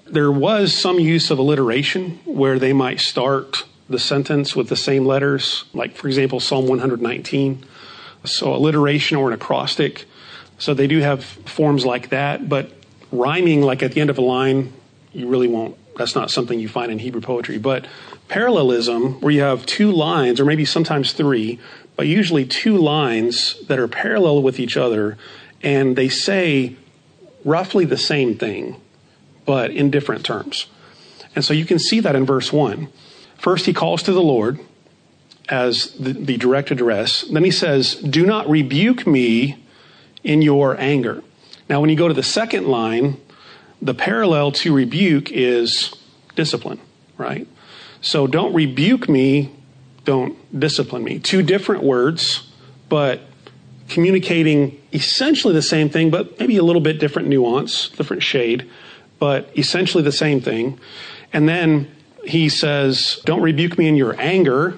There 0.06 0.30
was 0.30 0.76
some 0.76 1.00
use 1.00 1.30
of 1.30 1.38
alliteration 1.38 2.20
where 2.26 2.58
they 2.58 2.74
might 2.74 3.00
start 3.00 3.64
the 3.88 3.98
sentence 3.98 4.54
with 4.54 4.68
the 4.68 4.76
same 4.76 5.06
letters, 5.06 5.64
like, 5.72 5.96
for 5.96 6.08
example, 6.08 6.40
Psalm 6.40 6.66
119. 6.66 7.64
So, 8.24 8.54
alliteration 8.54 9.16
or 9.16 9.28
an 9.28 9.34
acrostic. 9.34 10.04
So, 10.60 10.72
they 10.74 10.86
do 10.86 11.00
have 11.00 11.24
forms 11.24 11.84
like 11.84 12.10
that, 12.10 12.48
but 12.48 12.70
rhyming, 13.10 13.62
like 13.62 13.82
at 13.82 13.92
the 13.92 14.00
end 14.00 14.10
of 14.10 14.18
a 14.18 14.22
line, 14.22 14.72
you 15.12 15.26
really 15.26 15.48
won't. 15.48 15.76
That's 15.96 16.14
not 16.14 16.30
something 16.30 16.58
you 16.58 16.68
find 16.68 16.92
in 16.92 16.98
Hebrew 16.98 17.20
poetry. 17.20 17.58
But 17.58 17.86
parallelism, 18.28 19.20
where 19.20 19.32
you 19.32 19.42
have 19.42 19.66
two 19.66 19.90
lines, 19.90 20.40
or 20.40 20.44
maybe 20.44 20.64
sometimes 20.64 21.12
three, 21.12 21.58
but 21.96 22.06
usually 22.06 22.46
two 22.46 22.76
lines 22.76 23.60
that 23.66 23.78
are 23.78 23.88
parallel 23.88 24.42
with 24.42 24.60
each 24.60 24.76
other, 24.76 25.18
and 25.62 25.96
they 25.96 26.08
say 26.08 26.76
roughly 27.44 27.84
the 27.84 27.96
same 27.96 28.36
thing, 28.36 28.80
but 29.44 29.70
in 29.70 29.90
different 29.90 30.24
terms. 30.24 30.66
And 31.34 31.44
so 31.44 31.52
you 31.52 31.64
can 31.64 31.78
see 31.78 32.00
that 32.00 32.16
in 32.16 32.24
verse 32.24 32.52
1. 32.52 32.88
First, 33.36 33.66
he 33.66 33.72
calls 33.72 34.02
to 34.04 34.12
the 34.12 34.22
Lord 34.22 34.60
as 35.48 35.92
the, 35.94 36.12
the 36.12 36.36
direct 36.36 36.70
address. 36.70 37.22
Then 37.22 37.44
he 37.44 37.50
says, 37.50 37.96
Do 37.96 38.24
not 38.24 38.48
rebuke 38.48 39.06
me 39.06 39.64
in 40.22 40.42
your 40.42 40.78
anger. 40.78 41.22
Now, 41.68 41.80
when 41.80 41.90
you 41.90 41.96
go 41.96 42.08
to 42.08 42.14
the 42.14 42.22
second 42.22 42.66
line, 42.66 43.20
the 43.80 43.94
parallel 43.94 44.52
to 44.52 44.74
rebuke 44.74 45.30
is 45.30 45.94
discipline, 46.34 46.80
right? 47.16 47.46
So 48.00 48.26
don't 48.26 48.52
rebuke 48.52 49.08
me, 49.08 49.52
don't 50.04 50.36
discipline 50.58 51.04
me. 51.04 51.18
Two 51.18 51.42
different 51.42 51.82
words, 51.82 52.50
but 52.88 53.20
communicating 53.88 54.80
essentially 54.92 55.54
the 55.54 55.62
same 55.62 55.88
thing, 55.88 56.10
but 56.10 56.38
maybe 56.38 56.56
a 56.56 56.62
little 56.62 56.80
bit 56.80 56.98
different 56.98 57.28
nuance, 57.28 57.88
different 57.90 58.22
shade, 58.22 58.68
but 59.18 59.50
essentially 59.56 60.02
the 60.02 60.12
same 60.12 60.40
thing. 60.40 60.78
And 61.32 61.48
then 61.48 61.90
he 62.24 62.48
says, 62.48 63.20
Don't 63.24 63.42
rebuke 63.42 63.78
me 63.78 63.88
in 63.88 63.96
your 63.96 64.18
anger. 64.20 64.76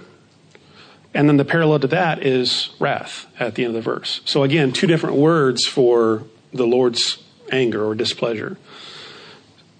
And 1.14 1.28
then 1.28 1.36
the 1.36 1.44
parallel 1.44 1.80
to 1.80 1.88
that 1.88 2.24
is 2.24 2.70
wrath 2.78 3.26
at 3.38 3.54
the 3.54 3.64
end 3.64 3.76
of 3.76 3.84
the 3.84 3.90
verse. 3.90 4.20
So 4.24 4.42
again, 4.42 4.72
two 4.72 4.86
different 4.86 5.16
words 5.16 5.66
for 5.66 6.24
the 6.52 6.66
Lord's 6.66 7.22
anger 7.50 7.84
or 7.84 7.94
displeasure. 7.94 8.56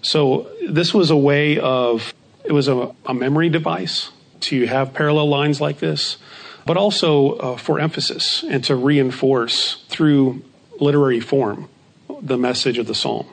So 0.02 0.50
this 0.68 0.92
was 0.92 1.10
a 1.10 1.16
way 1.16 1.58
of, 1.58 2.12
it 2.44 2.52
was 2.52 2.68
a, 2.68 2.94
a 3.06 3.14
memory 3.14 3.48
device 3.48 4.10
to 4.40 4.66
have 4.66 4.92
parallel 4.92 5.28
lines 5.28 5.60
like 5.60 5.78
this, 5.78 6.18
but 6.66 6.76
also 6.76 7.32
uh, 7.36 7.56
for 7.56 7.80
emphasis 7.80 8.44
and 8.48 8.62
to 8.64 8.76
reinforce 8.76 9.84
through 9.88 10.42
literary 10.80 11.20
form 11.20 11.68
the 12.20 12.36
message 12.36 12.78
of 12.78 12.86
the 12.86 12.94
psalm. 12.94 13.26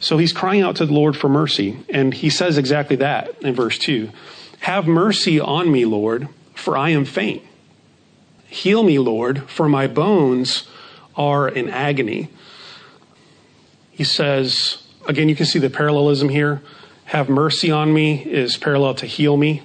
So 0.00 0.18
he's 0.18 0.32
crying 0.32 0.62
out 0.62 0.76
to 0.76 0.86
the 0.86 0.92
Lord 0.92 1.16
for 1.16 1.28
mercy, 1.28 1.78
and 1.88 2.12
he 2.12 2.28
says 2.30 2.58
exactly 2.58 2.96
that 2.96 3.42
in 3.42 3.54
verse 3.54 3.78
2 3.78 4.10
Have 4.60 4.86
mercy 4.86 5.40
on 5.40 5.70
me, 5.70 5.84
Lord, 5.84 6.28
for 6.54 6.76
I 6.76 6.90
am 6.90 7.04
faint. 7.04 7.42
Heal 8.46 8.82
me, 8.82 8.98
Lord, 8.98 9.48
for 9.50 9.68
my 9.68 9.86
bones 9.86 10.68
are 11.16 11.48
in 11.48 11.68
agony. 11.68 12.28
He 13.90 14.04
says, 14.04 14.78
again, 15.08 15.28
you 15.28 15.36
can 15.36 15.46
see 15.46 15.58
the 15.58 15.70
parallelism 15.70 16.28
here. 16.28 16.62
Have 17.06 17.28
mercy 17.28 17.70
on 17.70 17.92
me 17.92 18.24
is 18.24 18.56
parallel 18.56 18.94
to 18.96 19.06
heal 19.06 19.36
me. 19.36 19.62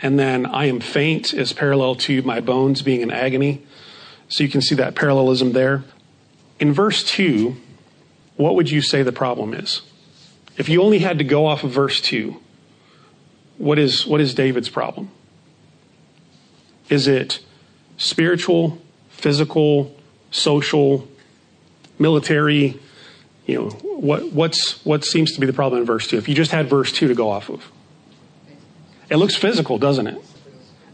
And 0.00 0.18
then 0.18 0.46
I 0.46 0.64
am 0.64 0.80
faint 0.80 1.32
is 1.32 1.52
parallel 1.52 1.94
to 1.96 2.22
my 2.22 2.40
bones 2.40 2.82
being 2.82 3.02
in 3.02 3.10
agony. 3.10 3.64
So 4.28 4.42
you 4.42 4.50
can 4.50 4.60
see 4.60 4.74
that 4.76 4.94
parallelism 4.94 5.52
there. 5.52 5.84
In 6.58 6.72
verse 6.72 7.04
2, 7.04 7.56
what 8.36 8.54
would 8.54 8.70
you 8.70 8.82
say 8.82 9.02
the 9.02 9.12
problem 9.12 9.54
is? 9.54 9.82
If 10.56 10.68
you 10.68 10.82
only 10.82 10.98
had 10.98 11.18
to 11.18 11.24
go 11.24 11.46
off 11.46 11.64
of 11.64 11.70
verse 11.70 12.00
2, 12.00 12.36
what 13.58 13.78
is, 13.78 14.06
what 14.06 14.20
is 14.20 14.34
David's 14.34 14.68
problem? 14.68 15.10
Is 16.92 17.08
it 17.08 17.40
spiritual, 17.96 18.76
physical, 19.08 19.96
social, 20.30 21.08
military? 21.98 22.78
You 23.46 23.54
know, 23.54 23.70
what, 23.70 24.30
what's, 24.32 24.84
what 24.84 25.02
seems 25.02 25.32
to 25.32 25.40
be 25.40 25.46
the 25.46 25.54
problem 25.54 25.80
in 25.80 25.86
verse 25.86 26.06
2? 26.06 26.18
If 26.18 26.28
you 26.28 26.34
just 26.34 26.50
had 26.50 26.68
verse 26.68 26.92
2 26.92 27.08
to 27.08 27.14
go 27.14 27.30
off 27.30 27.48
of, 27.48 27.72
it 29.08 29.16
looks 29.16 29.34
physical, 29.34 29.78
doesn't 29.78 30.06
it? 30.06 30.22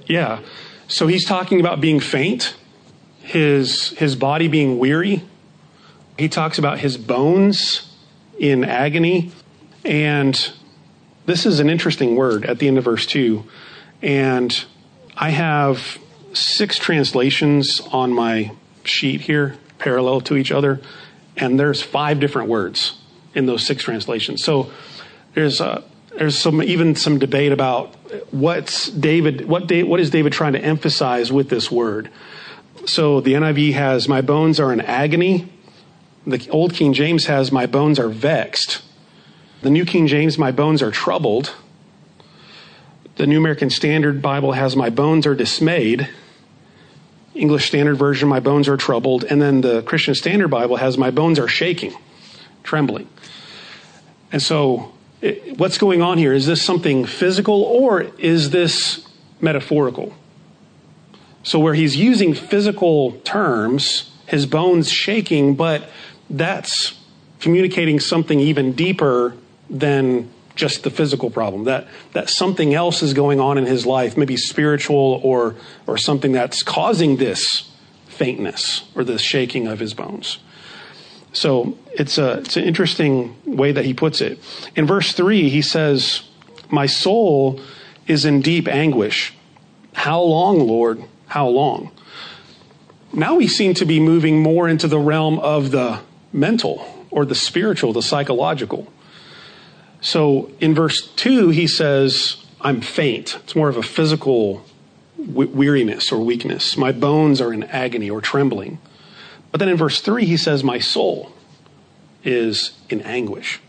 Yeah. 0.06 0.38
So 0.86 1.08
he's 1.08 1.24
talking 1.24 1.58
about 1.58 1.80
being 1.80 1.98
faint, 1.98 2.54
his, 3.22 3.88
his 3.98 4.14
body 4.14 4.46
being 4.46 4.78
weary. 4.78 5.24
He 6.16 6.28
talks 6.28 6.60
about 6.60 6.78
his 6.78 6.96
bones 6.96 7.92
in 8.38 8.62
agony. 8.62 9.32
And 9.84 10.52
this 11.26 11.44
is 11.44 11.58
an 11.58 11.68
interesting 11.68 12.14
word 12.14 12.46
at 12.46 12.60
the 12.60 12.68
end 12.68 12.78
of 12.78 12.84
verse 12.84 13.04
2. 13.04 13.42
And 14.00 14.64
I 15.20 15.30
have 15.30 15.98
six 16.32 16.78
translations 16.78 17.80
on 17.90 18.12
my 18.12 18.52
sheet 18.84 19.20
here, 19.20 19.56
parallel 19.78 20.20
to 20.22 20.36
each 20.36 20.52
other. 20.52 20.80
And 21.36 21.58
there's 21.58 21.82
five 21.82 22.20
different 22.20 22.48
words 22.48 22.96
in 23.34 23.46
those 23.46 23.66
six 23.66 23.82
translations. 23.82 24.44
So 24.44 24.70
there's 25.34 25.60
a, 25.60 25.82
there's 26.16 26.38
some 26.38 26.62
even 26.62 26.94
some 26.94 27.18
debate 27.18 27.50
about 27.50 27.96
what's 28.30 28.88
David 28.90 29.46
what 29.46 29.70
what 29.70 30.00
is 30.00 30.10
David 30.10 30.32
trying 30.32 30.52
to 30.52 30.60
emphasize 30.60 31.32
with 31.32 31.48
this 31.48 31.70
word. 31.70 32.10
So 32.86 33.20
the 33.20 33.34
NIV 33.34 33.72
has 33.74 34.08
my 34.08 34.20
bones 34.20 34.60
are 34.60 34.72
in 34.72 34.80
agony. 34.80 35.52
The 36.26 36.48
Old 36.50 36.74
King 36.74 36.92
James 36.92 37.26
has 37.26 37.50
my 37.50 37.66
bones 37.66 37.98
are 37.98 38.08
vexed. 38.08 38.82
The 39.62 39.70
New 39.70 39.84
King 39.84 40.06
James 40.06 40.38
my 40.38 40.52
bones 40.52 40.80
are 40.80 40.92
troubled. 40.92 41.54
The 43.18 43.26
New 43.26 43.38
American 43.38 43.68
Standard 43.68 44.22
Bible 44.22 44.52
has 44.52 44.76
my 44.76 44.90
bones 44.90 45.26
are 45.26 45.34
dismayed. 45.34 46.08
English 47.34 47.66
Standard 47.66 47.96
Version 47.96 48.28
my 48.28 48.38
bones 48.38 48.68
are 48.68 48.76
troubled 48.76 49.24
and 49.24 49.42
then 49.42 49.60
the 49.60 49.82
Christian 49.82 50.14
Standard 50.14 50.46
Bible 50.46 50.76
has 50.76 50.96
my 50.96 51.10
bones 51.10 51.40
are 51.40 51.48
shaking, 51.48 51.92
trembling. 52.62 53.08
And 54.30 54.40
so 54.40 54.92
what's 55.56 55.78
going 55.78 56.00
on 56.00 56.18
here? 56.18 56.32
Is 56.32 56.46
this 56.46 56.62
something 56.62 57.06
physical 57.06 57.64
or 57.64 58.02
is 58.18 58.50
this 58.50 59.04
metaphorical? 59.40 60.14
So, 61.42 61.58
where 61.58 61.74
he's 61.74 61.96
using 61.96 62.34
physical 62.34 63.12
terms, 63.22 64.12
his 64.26 64.46
bones 64.46 64.92
shaking, 64.92 65.56
but 65.56 65.90
that's 66.30 66.96
communicating 67.40 67.98
something 67.98 68.38
even 68.38 68.74
deeper 68.74 69.34
than 69.68 70.30
just 70.58 70.82
the 70.82 70.90
physical 70.90 71.30
problem. 71.30 71.64
That, 71.64 71.86
that 72.12 72.28
something 72.28 72.74
else 72.74 73.02
is 73.02 73.14
going 73.14 73.40
on 73.40 73.56
in 73.56 73.64
his 73.64 73.86
life, 73.86 74.16
maybe 74.16 74.36
spiritual 74.36 75.20
or, 75.22 75.54
or 75.86 75.96
something 75.96 76.32
that's 76.32 76.62
causing 76.62 77.16
this 77.16 77.70
faintness 78.08 78.82
or 78.94 79.04
this 79.04 79.22
shaking 79.22 79.68
of 79.68 79.78
his 79.78 79.94
bones. 79.94 80.38
So 81.32 81.78
it's 81.92 82.18
a 82.18 82.38
it's 82.38 82.56
an 82.56 82.64
interesting 82.64 83.36
way 83.44 83.70
that 83.70 83.84
he 83.84 83.94
puts 83.94 84.20
it. 84.20 84.40
In 84.74 84.86
verse 84.86 85.12
three, 85.12 85.50
he 85.50 85.62
says, 85.62 86.22
"My 86.70 86.86
soul 86.86 87.60
is 88.06 88.24
in 88.24 88.40
deep 88.40 88.66
anguish. 88.66 89.34
How 89.92 90.20
long, 90.20 90.66
Lord? 90.66 91.04
How 91.26 91.46
long?" 91.46 91.92
Now 93.12 93.36
we 93.36 93.46
seem 93.46 93.74
to 93.74 93.84
be 93.84 94.00
moving 94.00 94.42
more 94.42 94.68
into 94.68 94.88
the 94.88 94.98
realm 94.98 95.38
of 95.38 95.70
the 95.70 96.00
mental 96.32 97.06
or 97.10 97.24
the 97.24 97.34
spiritual, 97.34 97.92
the 97.92 98.02
psychological. 98.02 98.90
So 100.00 100.50
in 100.60 100.74
verse 100.74 101.08
2, 101.16 101.50
he 101.50 101.66
says, 101.66 102.44
I'm 102.60 102.80
faint. 102.80 103.36
It's 103.42 103.56
more 103.56 103.68
of 103.68 103.76
a 103.76 103.82
physical 103.82 104.64
weariness 105.16 106.12
or 106.12 106.20
weakness. 106.20 106.76
My 106.76 106.92
bones 106.92 107.40
are 107.40 107.52
in 107.52 107.64
agony 107.64 108.08
or 108.08 108.20
trembling. 108.20 108.78
But 109.50 109.58
then 109.58 109.68
in 109.68 109.76
verse 109.76 110.00
3, 110.00 110.24
he 110.24 110.36
says, 110.36 110.62
My 110.62 110.78
soul 110.78 111.32
is 112.24 112.72
in 112.88 113.00
anguish. 113.02 113.60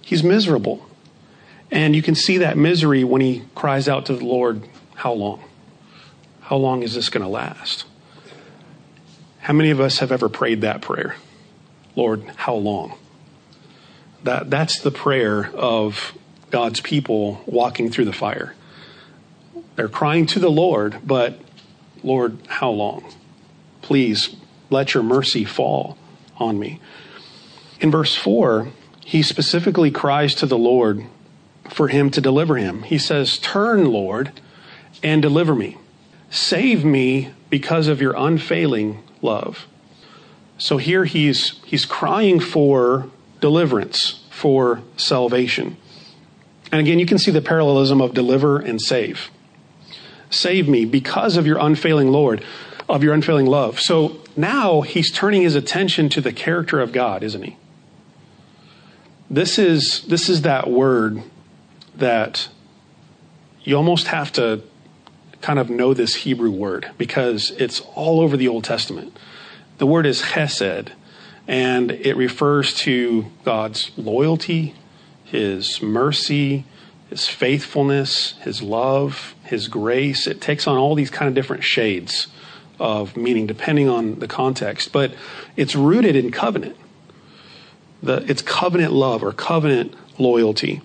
He's 0.00 0.22
miserable. 0.22 0.86
And 1.70 1.94
you 1.94 2.02
can 2.02 2.14
see 2.14 2.38
that 2.38 2.56
misery 2.56 3.04
when 3.04 3.20
he 3.20 3.44
cries 3.54 3.88
out 3.88 4.06
to 4.06 4.14
the 4.14 4.24
Lord, 4.24 4.66
How 4.94 5.12
long? 5.12 5.44
How 6.40 6.56
long 6.56 6.82
is 6.82 6.94
this 6.94 7.10
going 7.10 7.22
to 7.22 7.28
last? 7.28 7.84
How 9.40 9.52
many 9.52 9.70
of 9.70 9.80
us 9.80 9.98
have 9.98 10.10
ever 10.10 10.28
prayed 10.28 10.62
that 10.62 10.80
prayer? 10.80 11.16
Lord, 11.94 12.22
how 12.36 12.54
long? 12.54 12.98
That, 14.24 14.50
that's 14.50 14.80
the 14.80 14.90
prayer 14.90 15.50
of 15.54 16.12
God's 16.50 16.80
people 16.80 17.42
walking 17.46 17.90
through 17.90 18.06
the 18.06 18.12
fire. 18.12 18.54
They're 19.76 19.88
crying 19.88 20.26
to 20.26 20.40
the 20.40 20.50
Lord, 20.50 20.98
but 21.04 21.38
Lord, 22.02 22.38
how 22.48 22.70
long? 22.70 23.04
Please 23.82 24.34
let 24.70 24.94
your 24.94 25.02
mercy 25.02 25.44
fall 25.44 25.96
on 26.36 26.58
me. 26.58 26.80
In 27.80 27.90
verse 27.90 28.14
4, 28.16 28.68
he 29.04 29.22
specifically 29.22 29.90
cries 29.90 30.34
to 30.36 30.46
the 30.46 30.58
Lord 30.58 31.06
for 31.70 31.88
him 31.88 32.10
to 32.10 32.20
deliver 32.20 32.56
him. 32.56 32.82
He 32.82 32.98
says, 32.98 33.38
Turn, 33.38 33.86
Lord, 33.86 34.32
and 35.02 35.22
deliver 35.22 35.54
me. 35.54 35.76
Save 36.30 36.84
me 36.84 37.30
because 37.50 37.88
of 37.88 38.00
your 38.00 38.14
unfailing 38.16 39.02
love. 39.22 39.66
So 40.58 40.76
here 40.76 41.04
he's, 41.04 41.60
he's 41.64 41.86
crying 41.86 42.40
for 42.40 43.08
deliverance, 43.40 44.24
for 44.30 44.82
salvation. 44.96 45.76
And 46.70 46.80
again, 46.80 46.98
you 46.98 47.06
can 47.06 47.18
see 47.18 47.30
the 47.30 47.40
parallelism 47.40 48.00
of 48.00 48.14
deliver 48.14 48.58
and 48.58 48.80
save. 48.80 49.30
Save 50.30 50.68
me 50.68 50.84
because 50.84 51.36
of 51.36 51.46
your 51.46 51.58
unfailing 51.58 52.08
Lord 52.08 52.44
of 52.88 53.04
your 53.04 53.12
unfailing 53.12 53.46
love. 53.46 53.78
So 53.78 54.16
now 54.36 54.80
he's 54.80 55.12
turning 55.12 55.42
his 55.42 55.54
attention 55.54 56.08
to 56.10 56.20
the 56.20 56.32
character 56.32 56.80
of 56.80 56.92
God, 56.92 57.22
isn't 57.22 57.42
he? 57.42 57.56
This 59.30 59.58
is 59.58 60.02
this 60.06 60.28
is 60.28 60.42
that 60.42 60.70
word 60.70 61.22
that 61.96 62.48
you 63.62 63.76
almost 63.76 64.06
have 64.06 64.32
to 64.32 64.62
kind 65.42 65.58
of 65.58 65.68
know 65.68 65.92
this 65.92 66.14
Hebrew 66.14 66.50
word 66.50 66.90
because 66.96 67.50
it's 67.52 67.80
all 67.94 68.20
over 68.20 68.36
the 68.36 68.48
Old 68.48 68.64
Testament. 68.64 69.16
The 69.76 69.86
word 69.86 70.06
is 70.06 70.22
chesed, 70.22 70.90
and 71.48 71.90
it 71.90 72.14
refers 72.14 72.74
to 72.74 73.24
God's 73.42 73.90
loyalty, 73.96 74.74
his 75.24 75.80
mercy, 75.80 76.66
his 77.08 77.26
faithfulness, 77.26 78.34
his 78.42 78.62
love, 78.62 79.34
his 79.44 79.66
grace. 79.66 80.26
It 80.26 80.42
takes 80.42 80.66
on 80.66 80.76
all 80.76 80.94
these 80.94 81.10
kind 81.10 81.26
of 81.26 81.34
different 81.34 81.64
shades 81.64 82.26
of 82.78 83.16
meaning 83.16 83.46
depending 83.46 83.88
on 83.88 84.18
the 84.18 84.28
context, 84.28 84.92
but 84.92 85.12
it's 85.56 85.74
rooted 85.74 86.14
in 86.14 86.30
covenant. 86.30 86.76
The, 88.02 88.24
it's 88.30 88.42
covenant 88.42 88.92
love 88.92 89.24
or 89.24 89.32
covenant 89.32 89.94
loyalty. 90.18 90.82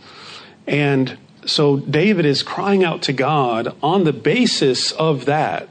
And 0.65 1.17
so 1.45 1.77
David 1.77 2.25
is 2.25 2.41
crying 2.41 2.85
out 2.85 3.01
to 3.03 3.13
God 3.13 3.75
on 3.83 4.05
the 4.05 4.13
basis 4.13 4.93
of 4.93 5.25
that 5.25 5.67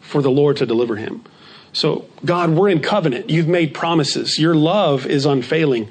for 0.00 0.20
the 0.20 0.30
Lord 0.30 0.58
to 0.58 0.66
deliver 0.66 0.96
him. 0.96 1.24
So, 1.72 2.06
God, 2.24 2.50
we're 2.50 2.68
in 2.68 2.80
covenant. 2.80 3.30
You've 3.30 3.48
made 3.48 3.72
promises. 3.72 4.38
Your 4.38 4.54
love 4.54 5.06
is 5.06 5.24
unfailing. 5.24 5.88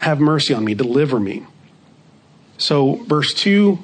Have 0.00 0.20
mercy 0.20 0.54
on 0.54 0.64
me. 0.64 0.74
Deliver 0.74 1.18
me. 1.18 1.44
So, 2.58 2.96
verse 3.06 3.34
2, 3.34 3.78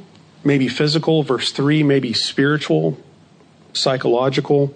maybe 0.45 0.69
physical. 0.69 1.25
Verse 1.25 1.51
3, 1.51 1.83
maybe 1.83 2.13
spiritual 2.13 2.97
psychological. 3.73 4.75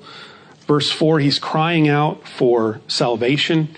Verse 0.67 0.91
4, 0.91 1.21
he's 1.21 1.39
crying 1.39 1.89
out 1.89 2.27
for 2.27 2.81
salvation. 2.89 3.69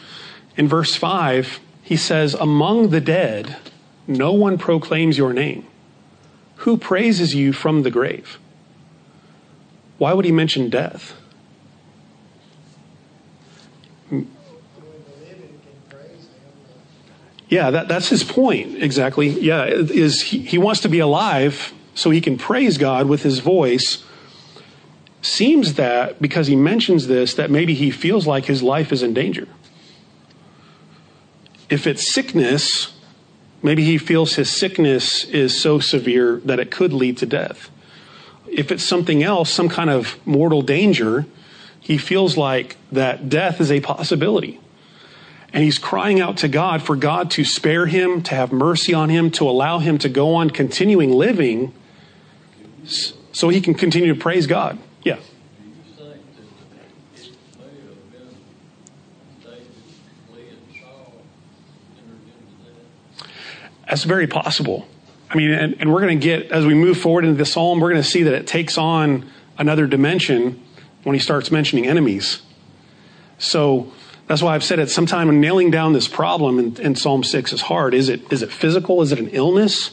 In 0.57 0.67
verse 0.67 0.95
5, 0.95 1.61
he 1.83 1.97
says, 1.97 2.35
Among 2.35 2.89
the 2.89 3.01
dead, 3.01 3.57
no 4.07 4.33
one 4.33 4.57
proclaims 4.57 5.19
your 5.19 5.33
name. 5.33 5.67
Who 6.57 6.79
praises 6.79 7.35
you 7.35 7.53
from 7.53 7.83
the 7.83 7.91
grave? 7.91 8.39
Why 9.99 10.15
would 10.15 10.25
he 10.25 10.33
mention 10.33 10.71
death? 10.71 11.15
Yeah, 17.55 17.71
that, 17.71 17.87
that's 17.87 18.09
his 18.09 18.25
point, 18.25 18.83
exactly. 18.83 19.29
Yeah, 19.29 19.67
is 19.67 20.23
he, 20.23 20.41
he 20.41 20.59
wants 20.59 20.81
to 20.81 20.89
be 20.89 20.99
alive 20.99 21.73
so 21.95 22.11
he 22.11 22.21
can 22.21 22.37
praise 22.37 22.79
God 22.79 23.07
with 23.07 23.23
his 23.23 23.39
voice 23.39 24.03
seems 25.23 25.75
that 25.75 26.21
because 26.21 26.49
he 26.49 26.57
mentions 26.57 27.07
this, 27.07 27.35
that 27.35 27.53
maybe 27.53 27.75
he 27.75 27.93
feels 27.93 28.27
like 28.27 28.47
his 28.47 28.61
life 28.61 28.93
is 28.93 29.05
in 29.05 29.15
danger. 29.15 29.47
If 31.71 31.87
it's 31.87 32.13
sickness, 32.13 32.93
maybe 33.63 33.85
he 33.85 33.99
feels 33.99 34.35
his 34.35 34.51
sickness 34.51 35.23
is 35.23 35.57
so 35.57 35.79
severe 35.79 36.41
that 36.45 36.59
it 36.59 36.73
could 36.73 36.93
lead 36.93 37.19
to 37.19 37.27
death. 37.27 37.71
If 38.49 38.73
it's 38.73 38.83
something 38.83 39.23
else, 39.23 39.49
some 39.49 39.69
kind 39.69 39.91
of 39.91 40.19
mortal 40.27 40.63
danger, 40.63 41.25
he 41.79 41.99
feels 41.99 42.37
like 42.37 42.77
that 42.91 43.29
death 43.29 43.61
is 43.61 43.71
a 43.71 43.79
possibility. 43.79 44.59
And 45.55 45.63
he's 45.63 45.79
crying 45.79 46.21
out 46.21 46.39
to 46.39 46.49
God 46.49 46.83
for 46.83 46.97
God 46.97 47.31
to 47.33 47.45
spare 47.45 47.87
him, 47.87 48.23
to 48.25 48.35
have 48.35 48.53
mercy 48.53 48.93
on 48.93 49.09
him, 49.09 49.31
to 49.31 49.49
allow 49.49 49.79
him 49.79 49.99
to 49.99 50.09
go 50.09 50.35
on 50.35 50.51
continuing 50.51 51.13
living 51.13 51.73
so 52.85 53.49
he 53.51 53.61
can 53.61 53.75
continue 53.75 54.13
to 54.13 54.21
praise 54.21 54.49
God. 54.49 54.81
Yeah. 55.05 55.19
That's 63.89 64.03
very 64.03 64.27
possible. 64.27 64.89
I 65.31 65.37
mean, 65.37 65.53
and, 65.53 65.77
and 65.79 65.93
we're 65.93 66.01
going 66.01 66.19
to 66.19 66.25
get, 66.25 66.51
as 66.51 66.67
we 66.67 66.75
move 66.75 66.99
forward 66.99 67.25
into 67.25 67.37
the 67.37 67.47
psalm, 67.47 67.79
we're 67.79 67.91
going 67.91 68.03
to 68.03 68.09
see 68.09 68.25
that 68.25 68.35
it 68.35 68.49
takes 68.49 68.77
on 68.77 69.31
another 69.57 69.87
dimension 69.87 70.61
when 71.05 71.15
he 71.15 71.21
starts 71.21 71.53
mentioning 71.53 71.87
enemies. 71.87 72.43
So 73.39 73.93
that's 74.27 74.43
why 74.43 74.55
I've 74.55 74.65
said 74.65 74.79
it 74.79 74.91
sometime 74.91 75.41
nailing 75.41 75.71
down 75.71 75.93
this 75.93 76.09
problem 76.09 76.59
in, 76.59 76.81
in 76.81 76.97
Psalm 76.97 77.25
6 77.25 77.53
is 77.53 77.61
hard. 77.63 77.93
Is 77.93 78.09
it, 78.09 78.33
is 78.33 78.43
it 78.43 78.51
physical? 78.51 79.03
Is 79.03 79.13
it 79.13 79.19
an 79.19 79.29
illness? 79.29 79.91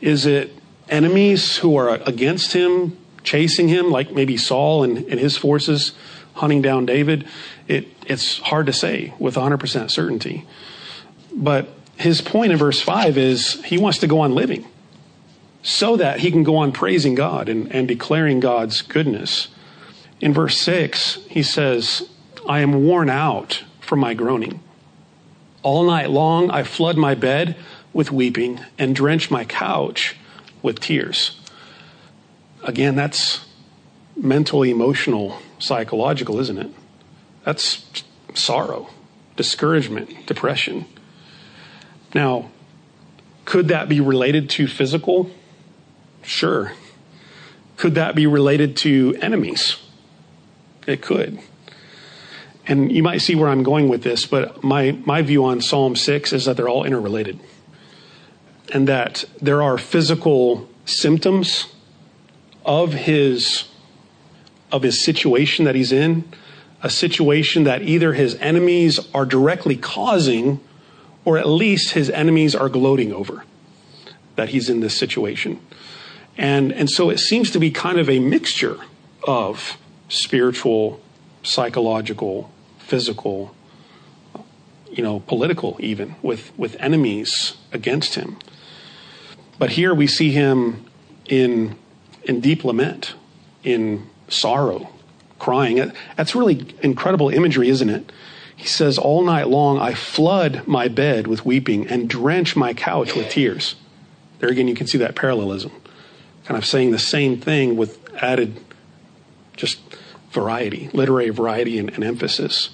Is 0.00 0.24
it 0.24 0.52
enemies 0.88 1.58
who 1.58 1.76
are 1.76 1.96
against 2.06 2.54
him, 2.54 2.96
chasing 3.22 3.68
him, 3.68 3.90
like 3.90 4.10
maybe 4.10 4.36
Saul 4.36 4.84
and, 4.84 4.98
and 4.98 5.20
his 5.20 5.36
forces 5.36 5.92
hunting 6.34 6.62
down 6.62 6.86
David? 6.86 7.26
It, 7.68 7.88
it's 8.06 8.38
hard 8.38 8.66
to 8.66 8.72
say 8.72 9.12
with 9.18 9.34
100% 9.34 9.90
certainty. 9.90 10.46
But 11.34 11.68
his 11.96 12.22
point 12.22 12.52
in 12.52 12.58
verse 12.58 12.80
5 12.80 13.18
is 13.18 13.62
he 13.64 13.76
wants 13.76 13.98
to 13.98 14.06
go 14.06 14.20
on 14.20 14.34
living 14.34 14.66
so 15.62 15.96
that 15.96 16.20
he 16.20 16.30
can 16.30 16.42
go 16.42 16.56
on 16.56 16.72
praising 16.72 17.14
God 17.14 17.48
and, 17.50 17.70
and 17.74 17.86
declaring 17.86 18.40
God's 18.40 18.80
goodness. 18.80 19.48
In 20.20 20.32
verse 20.32 20.56
6, 20.58 21.18
he 21.28 21.42
says, 21.42 22.08
I 22.48 22.60
am 22.60 22.84
worn 22.84 23.10
out 23.10 23.64
from 23.84 24.00
my 24.00 24.14
groaning. 24.14 24.60
All 25.62 25.84
night 25.84 26.10
long 26.10 26.50
I 26.50 26.62
flood 26.62 26.96
my 26.96 27.14
bed 27.14 27.56
with 27.92 28.10
weeping 28.10 28.60
and 28.78 28.94
drench 28.94 29.30
my 29.30 29.44
couch 29.44 30.16
with 30.62 30.80
tears. 30.80 31.40
Again, 32.62 32.96
that's 32.96 33.46
mental, 34.16 34.62
emotional, 34.62 35.38
psychological, 35.58 36.40
isn't 36.40 36.58
it? 36.58 36.70
That's 37.44 37.84
sorrow, 38.34 38.90
discouragement, 39.36 40.26
depression. 40.26 40.86
Now, 42.14 42.50
could 43.44 43.68
that 43.68 43.88
be 43.88 44.00
related 44.00 44.48
to 44.50 44.66
physical? 44.66 45.30
Sure. 46.22 46.72
Could 47.76 47.96
that 47.96 48.14
be 48.14 48.26
related 48.26 48.76
to 48.78 49.16
enemies? 49.20 49.76
It 50.86 51.02
could. 51.02 51.38
And 52.66 52.90
you 52.90 53.02
might 53.02 53.18
see 53.18 53.34
where 53.34 53.48
I'm 53.48 53.62
going 53.62 53.88
with 53.88 54.02
this, 54.02 54.24
but 54.26 54.64
my, 54.64 54.92
my 55.04 55.20
view 55.22 55.44
on 55.44 55.60
Psalm 55.60 55.96
6 55.96 56.32
is 56.32 56.46
that 56.46 56.56
they're 56.56 56.68
all 56.68 56.84
interrelated. 56.84 57.38
And 58.72 58.88
that 58.88 59.24
there 59.40 59.62
are 59.62 59.76
physical 59.76 60.68
symptoms 60.86 61.66
of 62.64 62.94
his, 62.94 63.64
of 64.72 64.82
his 64.82 65.04
situation 65.04 65.66
that 65.66 65.74
he's 65.74 65.92
in, 65.92 66.24
a 66.82 66.88
situation 66.88 67.64
that 67.64 67.82
either 67.82 68.14
his 68.14 68.34
enemies 68.36 69.00
are 69.12 69.26
directly 69.26 69.76
causing 69.76 70.60
or 71.24 71.38
at 71.38 71.48
least 71.48 71.92
his 71.92 72.10
enemies 72.10 72.54
are 72.54 72.68
gloating 72.68 73.12
over 73.12 73.44
that 74.36 74.50
he's 74.50 74.68
in 74.68 74.80
this 74.80 74.96
situation. 74.96 75.60
And, 76.36 76.72
and 76.72 76.90
so 76.90 77.10
it 77.10 77.18
seems 77.18 77.50
to 77.52 77.58
be 77.58 77.70
kind 77.70 77.98
of 77.98 78.10
a 78.10 78.18
mixture 78.18 78.78
of 79.22 79.78
spiritual, 80.08 81.00
psychological, 81.42 82.50
physical, 82.84 83.54
you 84.90 85.02
know, 85.02 85.20
political 85.20 85.76
even, 85.80 86.16
with, 86.22 86.56
with 86.58 86.76
enemies 86.78 87.56
against 87.72 88.14
him. 88.14 88.38
But 89.58 89.70
here 89.70 89.94
we 89.94 90.06
see 90.06 90.30
him 90.32 90.84
in, 91.26 91.76
in 92.24 92.40
deep 92.40 92.64
lament, 92.64 93.14
in 93.62 94.08
sorrow, 94.28 94.90
crying. 95.38 95.92
That's 96.16 96.34
really 96.34 96.74
incredible 96.82 97.30
imagery, 97.30 97.68
isn't 97.70 97.88
it? 97.88 98.12
He 98.56 98.66
says, 98.66 98.98
All 98.98 99.22
night 99.24 99.48
long 99.48 99.78
I 99.78 99.94
flood 99.94 100.66
my 100.66 100.88
bed 100.88 101.26
with 101.26 101.44
weeping 101.44 101.86
and 101.88 102.08
drench 102.08 102.54
my 102.54 102.74
couch 102.74 103.14
with 103.14 103.30
tears. 103.30 103.76
There 104.38 104.48
again, 104.48 104.68
you 104.68 104.74
can 104.74 104.86
see 104.86 104.98
that 104.98 105.16
parallelism. 105.16 105.72
Kind 106.44 106.58
of 106.58 106.66
saying 106.66 106.90
the 106.90 106.98
same 106.98 107.40
thing 107.40 107.76
with 107.76 107.98
added 108.22 108.60
just 109.56 109.80
variety, 110.34 110.90
literary 110.92 111.30
variety 111.30 111.78
and, 111.78 111.90
and 111.90 112.04
emphasis. 112.04 112.70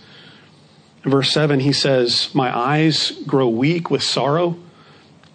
In 1.05 1.11
verse 1.11 1.31
7, 1.31 1.61
he 1.61 1.73
says, 1.73 2.35
My 2.35 2.57
eyes 2.57 3.13
grow 3.27 3.49
weak 3.49 3.91
with 3.91 4.03
sorrow. 4.03 4.57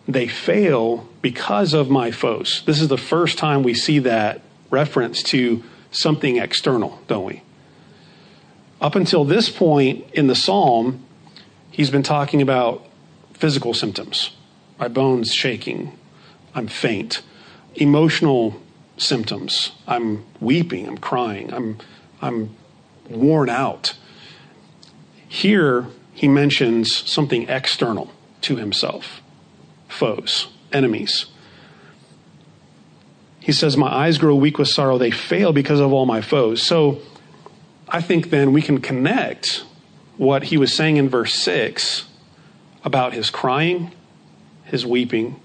They 0.08 0.28
fail 0.28 1.08
because 1.22 1.74
of 1.74 1.90
my 1.90 2.12
foes. 2.12 2.62
This 2.66 2.82
is 2.82 2.90
the 2.90 2.98
first 2.98 3.38
time 3.38 3.64
we 3.64 3.74
see 3.74 4.00
that 4.00 4.42
reference 4.70 5.24
to 5.24 5.64
something 5.92 6.38
external, 6.38 7.00
don't 7.08 7.26
we? 7.26 7.42
Up 8.82 8.96
until 8.96 9.24
this 9.24 9.50
point 9.50 10.06
in 10.14 10.28
the 10.28 10.36
psalm, 10.36 11.04
he's 11.72 11.90
been 11.90 12.04
talking 12.04 12.42
about 12.42 12.86
physical 13.34 13.74
symptoms 13.74 14.32
my 14.78 14.88
bones 14.88 15.34
shaking, 15.34 15.98
I'm 16.54 16.68
faint, 16.68 17.22
emotional 17.76 18.62
symptoms, 18.98 19.72
I'm 19.88 20.26
weeping, 20.40 20.88
I'm 20.88 20.98
crying, 20.98 21.54
I'm, 21.54 21.78
I'm 22.26 22.56
worn 23.10 23.50
out. 23.50 23.96
Here, 25.28 25.88
he 26.14 26.28
mentions 26.28 26.96
something 27.10 27.48
external 27.50 28.12
to 28.42 28.56
himself 28.56 29.22
foes, 29.88 30.48
enemies. 30.74 31.28
He 33.40 33.52
says, 33.52 33.78
My 33.78 33.88
eyes 33.88 34.18
grow 34.18 34.36
weak 34.36 34.58
with 34.58 34.68
sorrow. 34.68 34.98
They 34.98 35.12
fail 35.12 35.54
because 35.54 35.80
of 35.80 35.94
all 35.94 36.06
my 36.06 36.22
foes. 36.22 36.62
So 36.62 37.00
I 37.88 38.02
think 38.02 38.30
then 38.30 38.52
we 38.52 38.62
can 38.62 38.82
connect 38.82 39.64
what 40.18 40.46
he 40.46 40.58
was 40.58 40.74
saying 40.74 40.98
in 40.98 41.08
verse 41.08 41.34
6 41.36 42.06
about 42.84 43.14
his 43.14 43.30
crying, 43.30 43.92
his 44.64 44.86
weeping, 44.86 45.40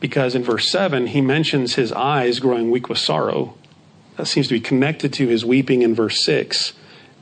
because 0.00 0.34
in 0.34 0.42
verse 0.42 0.68
7 0.68 1.08
he 1.08 1.20
mentions 1.20 1.76
his 1.76 1.92
eyes 1.92 2.40
growing 2.40 2.70
weak 2.70 2.88
with 2.88 2.98
sorrow. 2.98 3.54
Seems 4.26 4.48
to 4.48 4.54
be 4.54 4.60
connected 4.60 5.12
to 5.14 5.28
his 5.28 5.44
weeping 5.44 5.82
in 5.82 5.94
verse 5.94 6.24
6. 6.24 6.72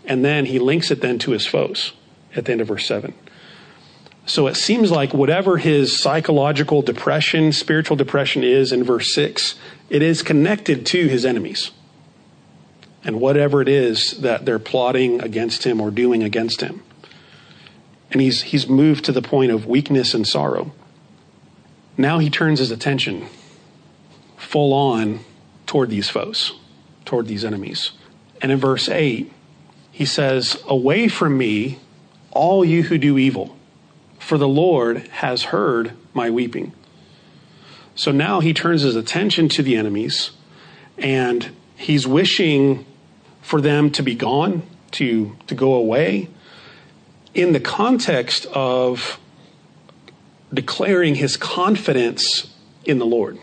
And 0.05 0.25
then 0.25 0.47
he 0.47 0.59
links 0.59 0.91
it 0.91 1.01
then 1.01 1.19
to 1.21 1.33
his 1.33 1.47
foes 1.47 1.93
at 2.35 2.47
the 2.47 2.53
end 2.53 2.61
of 2.61 2.69
verse 2.69 2.87
7. 2.87 3.15
So 4.27 4.47
it 4.47 4.57
seems 4.57 4.91
like 4.91 5.15
whatever 5.15 5.57
his 5.57 6.01
psychological 6.01 6.83
depression, 6.83 7.53
spiritual 7.53 7.97
depression 7.97 8.45
is 8.45 8.73
in 8.73 8.85
verse 8.85 9.15
6, 9.15 9.55
it 9.89 10.03
is 10.03 10.23
connected 10.23 10.85
to 10.87 11.09
his 11.09 11.25
enemies 11.25 11.71
and 13.05 13.21
whatever 13.21 13.63
it 13.63 13.69
is 13.69 14.19
that 14.19 14.45
they're 14.45 14.59
plotting 14.59 15.23
against 15.23 15.65
him 15.65 15.81
or 15.81 15.91
doing 15.91 16.23
against 16.23 16.61
him. 16.61 16.83
And 18.11 18.21
he's, 18.21 18.43
he's 18.43 18.69
moved 18.69 19.05
to 19.07 19.13
the 19.13 19.23
point 19.23 19.51
of 19.51 19.67
weakness 19.67 20.13
and 20.13 20.27
sorrow. 20.27 20.73
Now 21.97 22.19
he 22.19 22.31
turns 22.31 22.59
his 22.59 22.71
attention 22.71 23.27
full 24.37 24.73
on 24.73 25.21
toward 25.67 25.91
these 25.91 26.09
foes, 26.09 26.53
toward 27.09 27.27
these 27.27 27.43
enemies. 27.43 27.93
And 28.43 28.53
in 28.53 28.59
verse 28.59 28.87
8, 28.87 29.33
he 29.91 30.05
says, 30.05 30.63
Away 30.69 31.09
from 31.09 31.39
me, 31.39 31.79
all 32.31 32.65
you 32.65 32.83
who 32.83 32.99
do 32.99 33.17
evil, 33.17 33.57
for 34.19 34.37
the 34.37 34.47
Lord 34.47 34.99
has 35.09 35.45
heard 35.45 35.93
my 36.13 36.29
weeping. 36.29 36.73
So 37.95 38.13
now 38.13 38.41
he 38.41 38.53
turns 38.53 38.83
his 38.83 38.95
attention 38.95 39.49
to 39.49 39.63
the 39.63 39.75
enemies 39.75 40.33
and 40.99 41.51
he's 41.77 42.07
wishing 42.07 42.85
for 43.41 43.63
them 43.63 43.91
to 43.93 44.03
be 44.03 44.15
gone, 44.15 44.63
to, 44.93 45.35
to 45.47 45.55
go 45.55 45.75
away, 45.75 46.29
in 47.33 47.55
the 47.55 47.61
context 47.61 48.45
of 48.53 49.19
declaring 50.53 51.15
his 51.15 51.39
confidence 51.39 52.55
in 52.85 52.99
the 52.99 53.07
Lord. 53.07 53.39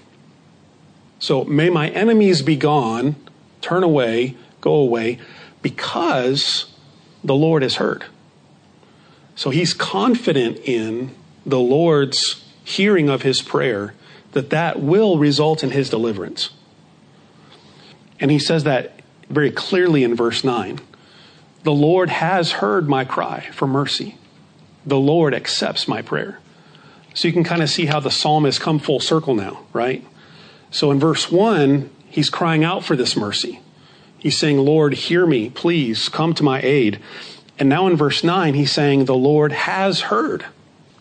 So 1.18 1.44
may 1.44 1.72
my 1.72 1.90
enemies 1.90 2.44
be 2.44 2.56
gone, 2.56 3.16
turn 3.66 3.84
away, 3.84 4.38
go 4.62 4.76
away, 4.76 5.18
because 5.62 6.66
the 7.24 7.36
Lord 7.36 7.64
has 7.64 7.76
heard. 7.76 8.06
So 9.36 9.50
he's 9.50 9.74
confident 9.74 10.60
in 10.60 11.16
the 11.46 11.60
Lord's 11.60 12.46
hearing 12.64 13.10
of 13.10 13.24
his 13.24 13.42
prayer 13.42 13.96
that 14.34 14.52
that 14.52 14.80
will 14.80 15.18
result 15.18 15.64
in 15.64 15.72
his 15.72 15.90
deliverance. 15.90 16.52
And 18.20 18.30
he 18.30 18.40
says 18.40 18.64
that 18.66 19.00
very 19.30 19.52
clearly 19.52 20.04
in 20.04 20.16
verse 20.16 20.44
9. 20.44 20.80
The 21.64 21.74
Lord 21.74 22.10
has 22.10 22.52
heard 22.54 22.88
my 22.88 23.04
cry 23.04 23.50
for 23.52 23.68
mercy. 23.68 24.18
The 24.86 25.00
Lord 25.00 25.34
accepts 25.34 25.88
my 25.88 26.04
prayer. 26.04 26.40
So 27.16 27.28
you 27.28 27.34
can 27.34 27.44
kind 27.44 27.64
of 27.64 27.70
see 27.70 27.88
how 27.88 28.00
the 28.00 28.12
psalm 28.12 28.46
has 28.46 28.60
come 28.60 28.78
full 28.78 29.00
circle 29.00 29.34
now, 29.34 29.62
right? 29.74 30.06
So 30.70 30.92
in 30.92 31.00
verse 31.00 31.32
1, 31.32 31.90
he's 32.16 32.30
crying 32.30 32.64
out 32.64 32.86
for 32.86 32.96
this 32.96 33.18
mercy. 33.18 33.60
He's 34.18 34.38
saying, 34.38 34.58
Lord, 34.58 34.94
hear 34.94 35.26
me, 35.28 35.50
please 35.50 36.08
come 36.08 36.34
to 36.36 36.44
my 36.44 36.62
aid. 36.62 37.00
And 37.60 37.68
now 37.68 37.88
in 37.88 37.98
verse 37.98 38.24
9, 38.24 38.54
he's 38.54 38.72
saying, 38.72 39.04
The 39.04 39.16
Lord 39.16 39.52
has 39.52 40.00
heard 40.00 40.46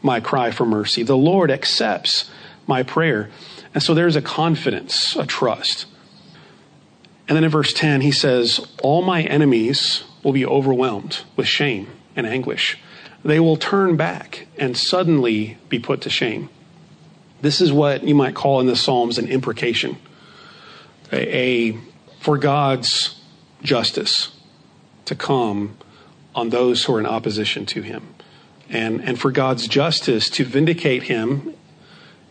my 0.03 0.19
cry 0.19 0.51
for 0.51 0.67
mercy. 0.67 1.05
The 1.05 1.17
Lord 1.17 1.53
accepts 1.53 2.29
my 2.67 2.83
prayer. 2.83 3.31
And 3.73 3.81
so 3.81 3.95
there's 3.95 4.17
a 4.17 4.23
confidence, 4.23 5.15
a 5.15 5.25
trust. 5.25 5.87
And 7.29 7.37
then 7.37 7.45
in 7.45 7.51
verse 7.51 7.73
10, 7.73 8.01
he 8.01 8.11
says, 8.11 8.61
All 8.83 9.01
my 9.01 9.23
enemies 9.23 10.03
will 10.25 10.33
be 10.33 10.45
overwhelmed 10.45 11.21
with 11.37 11.47
shame 11.47 11.87
and 12.17 12.27
anguish. 12.27 12.77
They 13.25 13.39
will 13.39 13.57
turn 13.57 13.97
back 13.97 14.49
and 14.59 14.77
suddenly 14.77 15.59
be 15.69 15.79
put 15.79 16.01
to 16.03 16.11
shame. 16.11 16.51
This 17.41 17.61
is 17.61 17.73
what 17.73 18.03
you 18.03 18.17
might 18.17 18.35
call 18.35 18.61
in 18.61 18.67
the 18.67 18.77
Psalms 18.77 19.17
an 19.17 19.29
imprecation, 19.29 19.97
a, 21.15 21.73
a 21.73 21.79
for 22.21 22.39
God's 22.39 23.21
justice 23.63 24.33
to 25.05 25.15
come 25.15 25.77
on 26.35 26.51
those 26.51 26.85
who 26.85 26.95
are 26.95 27.01
in 27.01 27.07
opposition 27.07 27.67
to 27.67 27.83
him, 27.83 28.15
and, 28.69 29.03
and 29.03 29.21
for 29.21 29.31
God's 29.31 29.69
justice 29.69 30.29
to 30.31 30.45
vindicate 30.45 31.05
him 31.05 31.55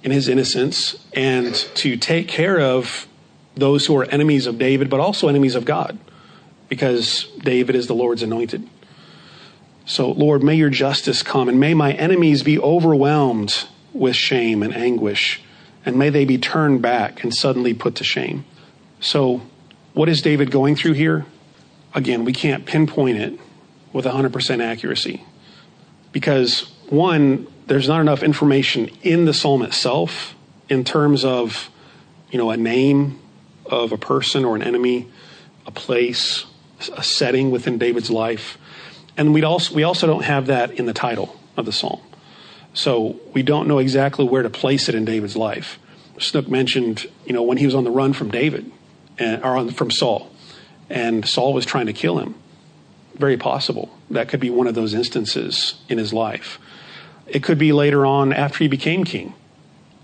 in 0.03 0.11
his 0.11 0.27
innocence 0.27 0.95
and 1.13 1.55
to 1.75 1.95
take 1.95 2.27
care 2.27 2.59
of 2.59 3.07
those 3.55 3.85
who 3.85 3.95
are 3.95 4.03
enemies 4.05 4.47
of 4.47 4.57
David, 4.57 4.89
but 4.89 4.99
also 4.99 5.27
enemies 5.27 5.55
of 5.55 5.63
God, 5.63 5.97
because 6.69 7.27
David 7.39 7.75
is 7.75 7.87
the 7.87 7.95
Lord's 7.95 8.23
anointed. 8.23 8.67
So, 9.85 10.11
Lord, 10.11 10.43
may 10.43 10.55
your 10.55 10.69
justice 10.69 11.23
come, 11.23 11.49
and 11.49 11.59
may 11.59 11.73
my 11.73 11.93
enemies 11.93 12.41
be 12.41 12.59
overwhelmed 12.59 13.65
with 13.93 14.15
shame 14.15 14.63
and 14.63 14.75
anguish, 14.75 15.41
and 15.85 15.97
may 15.97 16.09
they 16.09 16.25
be 16.25 16.37
turned 16.37 16.81
back 16.81 17.23
and 17.23 17.33
suddenly 17.33 17.73
put 17.73 17.95
to 17.95 18.03
shame. 18.03 18.45
So, 19.03 19.41
what 19.93 20.07
is 20.07 20.21
David 20.21 20.49
going 20.49 20.77
through 20.77 20.93
here? 20.93 21.25
Again, 21.93 22.23
we 22.23 22.31
can't 22.31 22.65
pinpoint 22.65 23.17
it 23.17 23.37
with 23.91 24.05
100% 24.05 24.63
accuracy 24.63 25.25
because, 26.13 26.71
one, 26.87 27.45
there's 27.67 27.89
not 27.89 27.99
enough 27.99 28.23
information 28.23 28.89
in 29.01 29.25
the 29.25 29.33
psalm 29.33 29.61
itself 29.61 30.35
in 30.69 30.85
terms 30.85 31.25
of, 31.25 31.69
you 32.31 32.37
know, 32.37 32.49
a 32.49 32.55
name 32.55 33.19
of 33.65 33.91
a 33.91 33.97
person 33.97 34.45
or 34.45 34.55
an 34.55 34.63
enemy, 34.63 35.11
a 35.67 35.71
place, 35.71 36.45
a 36.95 37.03
setting 37.03 37.51
within 37.51 37.77
David's 37.77 38.09
life. 38.09 38.57
And 39.17 39.33
we 39.33 39.43
also, 39.43 39.75
we 39.75 39.83
also 39.83 40.07
don't 40.07 40.23
have 40.23 40.47
that 40.47 40.71
in 40.71 40.85
the 40.85 40.93
title 40.93 41.37
of 41.57 41.65
the 41.65 41.73
psalm. 41.73 41.99
So 42.73 43.19
we 43.33 43.43
don't 43.43 43.67
know 43.67 43.79
exactly 43.79 44.23
where 44.23 44.43
to 44.43 44.49
place 44.49 44.87
it 44.87 44.95
in 44.95 45.03
David's 45.03 45.35
life. 45.35 45.77
Snook 46.19 46.47
mentioned, 46.47 47.05
you 47.25 47.33
know, 47.33 47.43
when 47.43 47.57
he 47.57 47.65
was 47.65 47.75
on 47.75 47.83
the 47.83 47.91
run 47.91 48.13
from 48.13 48.31
David, 48.31 48.71
and, 49.17 49.43
or 49.43 49.71
from 49.71 49.91
Saul, 49.91 50.31
and 50.89 51.27
Saul 51.27 51.53
was 51.53 51.65
trying 51.65 51.87
to 51.87 51.93
kill 51.93 52.19
him. 52.19 52.35
Very 53.15 53.37
possible. 53.37 53.95
That 54.09 54.27
could 54.27 54.39
be 54.39 54.49
one 54.49 54.67
of 54.67 54.75
those 54.75 54.93
instances 54.93 55.75
in 55.87 55.97
his 55.97 56.13
life. 56.13 56.59
It 57.27 57.43
could 57.43 57.57
be 57.57 57.71
later 57.71 58.05
on 58.05 58.33
after 58.33 58.59
he 58.59 58.67
became 58.67 59.03
king. 59.03 59.33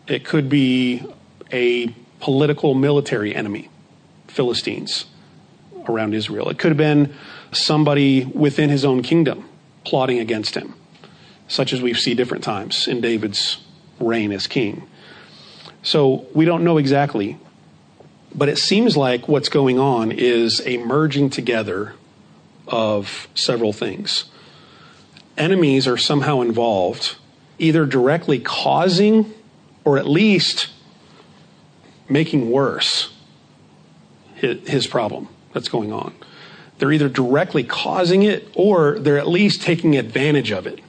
It 0.07 0.25
could 0.25 0.49
be 0.49 1.03
a 1.51 1.93
political 2.19 2.73
military 2.73 3.35
enemy, 3.35 3.69
Philistines 4.27 5.05
around 5.87 6.13
Israel. 6.13 6.49
It 6.49 6.59
could 6.59 6.69
have 6.69 6.77
been 6.77 7.13
somebody 7.51 8.25
within 8.25 8.69
his 8.69 8.85
own 8.85 9.01
kingdom 9.01 9.45
plotting 9.83 10.19
against 10.19 10.55
him, 10.55 10.75
such 11.47 11.73
as 11.73 11.81
we 11.81 11.93
see 11.93 12.13
different 12.13 12.43
times 12.43 12.87
in 12.87 13.01
David's 13.01 13.57
reign 13.99 14.31
as 14.31 14.47
king. 14.47 14.87
So 15.81 16.27
we 16.33 16.45
don't 16.45 16.63
know 16.63 16.77
exactly, 16.77 17.37
but 18.33 18.49
it 18.49 18.57
seems 18.57 18.95
like 18.95 19.27
what's 19.27 19.49
going 19.49 19.79
on 19.79 20.11
is 20.11 20.61
a 20.65 20.77
merging 20.77 21.29
together 21.29 21.93
of 22.67 23.27
several 23.33 23.73
things. 23.73 24.25
Enemies 25.37 25.87
are 25.87 25.97
somehow 25.97 26.41
involved, 26.41 27.15
either 27.57 27.85
directly 27.85 28.39
causing 28.39 29.33
or 29.83 29.97
at 29.97 30.07
least 30.07 30.69
making 32.07 32.49
worse 32.49 33.13
his 34.35 34.87
problem 34.87 35.27
that's 35.53 35.67
going 35.67 35.91
on. 35.91 36.13
They're 36.77 36.91
either 36.91 37.09
directly 37.09 37.63
causing 37.63 38.23
it 38.23 38.47
or 38.55 38.99
they're 38.99 39.17
at 39.17 39.27
least 39.27 39.61
taking 39.61 39.97
advantage 39.97 40.51
of 40.51 40.65
it, 40.65 40.79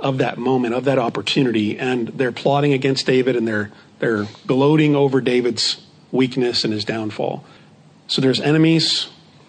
of 0.00 0.18
that 0.18 0.38
moment, 0.38 0.74
of 0.74 0.84
that 0.84 0.98
opportunity, 0.98 1.78
and 1.78 2.08
they're 2.08 2.32
plotting 2.32 2.72
against 2.72 3.06
David 3.06 3.36
and 3.36 3.46
they're 3.46 3.70
they're 4.00 4.26
gloating 4.46 4.96
over 4.96 5.20
David's 5.20 5.76
weakness 6.12 6.64
and 6.64 6.72
his 6.72 6.84
downfall. 6.84 7.44
So 8.06 8.20
there's 8.20 8.40
enemies, 8.40 9.08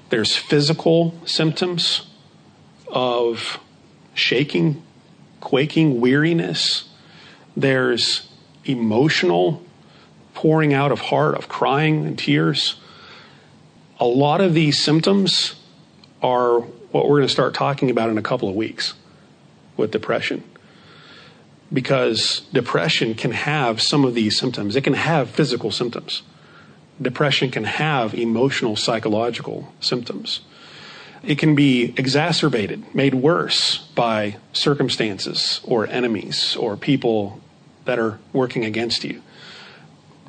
there's 0.10 0.36
physical 0.36 1.15
symptoms 1.26 2.06
of 2.88 3.60
shaking, 4.13 4.84
quaking, 5.39 6.00
weariness. 6.00 6.89
There's 7.56 8.28
emotional 8.65 9.63
pouring 10.34 10.74
out 10.74 10.91
of 10.91 11.00
heart, 11.00 11.36
of 11.36 11.50
crying 11.50 12.06
and 12.06 12.17
tears. 12.17 12.76
A 14.00 14.06
lot 14.06 14.41
of 14.41 14.54
these 14.54 14.84
symptoms 14.84 15.56
are 16.21 16.60
what 16.60 17.06
we're 17.08 17.17
going 17.17 17.28
to 17.28 17.34
start 17.34 17.54
talking 17.54 17.89
about 17.89 18.10
in 18.10 18.17
a 18.17 18.21
couple 18.21 18.50
of 18.50 18.56
weeks 18.56 18.93
with 19.78 19.91
depression. 19.91 20.43
Because 21.74 22.41
depression 22.52 23.13
can 23.15 23.32
have 23.32 23.82
some 23.82 24.04
of 24.04 24.13
these 24.13 24.38
symptoms, 24.38 24.76
it 24.76 24.84
can 24.84 24.93
have 24.93 25.30
physical 25.30 25.71
symptoms. 25.71 26.21
Depression 27.02 27.50
can 27.50 27.64
have 27.64 28.14
emotional, 28.14 28.76
psychological 28.76 29.74
symptoms. 29.80 30.42
It 31.24 31.38
can 31.38 31.56
be 31.56 31.94
exacerbated, 31.98 32.94
made 32.94 33.14
worse 33.14 33.78
by 33.96 34.38
circumstances 34.54 35.62
or 35.64 35.88
enemies 35.88 36.56
or 36.56 36.78
people 36.78 37.40
that 37.86 38.00
are 38.00 38.20
working 38.34 38.66
against 38.66 39.04
you. 39.04 39.22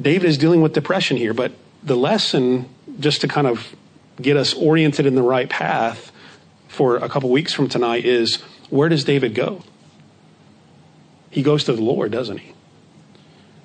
David 0.01 0.29
is 0.29 0.39
dealing 0.39 0.63
with 0.63 0.73
depression 0.73 1.17
here, 1.17 1.35
but 1.35 1.53
the 1.83 1.97
lesson, 1.97 2.69
just 3.01 3.21
to 3.23 3.29
kind 3.29 3.47
of 3.47 3.75
get 4.21 4.37
us 4.37 4.55
oriented 4.55 5.07
in 5.07 5.15
the 5.15 5.23
right 5.23 5.49
path 5.49 6.13
for 6.69 6.97
a 6.97 7.09
couple 7.09 7.31
weeks 7.31 7.53
from 7.53 7.69
tonight, 7.69 8.05
is 8.05 8.37
where 8.71 8.89
does 8.89 9.05
David 9.05 9.35
go? 9.35 9.63
He 11.31 11.43
goes 11.43 11.65
to 11.65 11.73
the 11.73 11.83
Lord, 11.83 12.13
doesn't 12.13 12.39
he? 12.39 12.55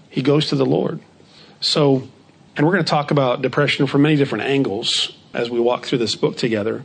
He 0.10 0.22
goes 0.22 0.48
to 0.48 0.56
the 0.56 0.66
Lord. 0.66 1.02
So, 1.60 2.08
and 2.58 2.66
we're 2.66 2.74
going 2.74 2.84
to 2.84 2.90
talk 2.90 3.12
about 3.12 3.44
depression 3.44 3.86
from 3.86 4.02
many 4.02 4.16
different 4.16 4.46
angles 4.46 5.16
as 5.34 5.50
we 5.50 5.60
walk 5.60 5.86
through 5.86 6.00
this 6.00 6.16
book 6.16 6.38
together. 6.38 6.84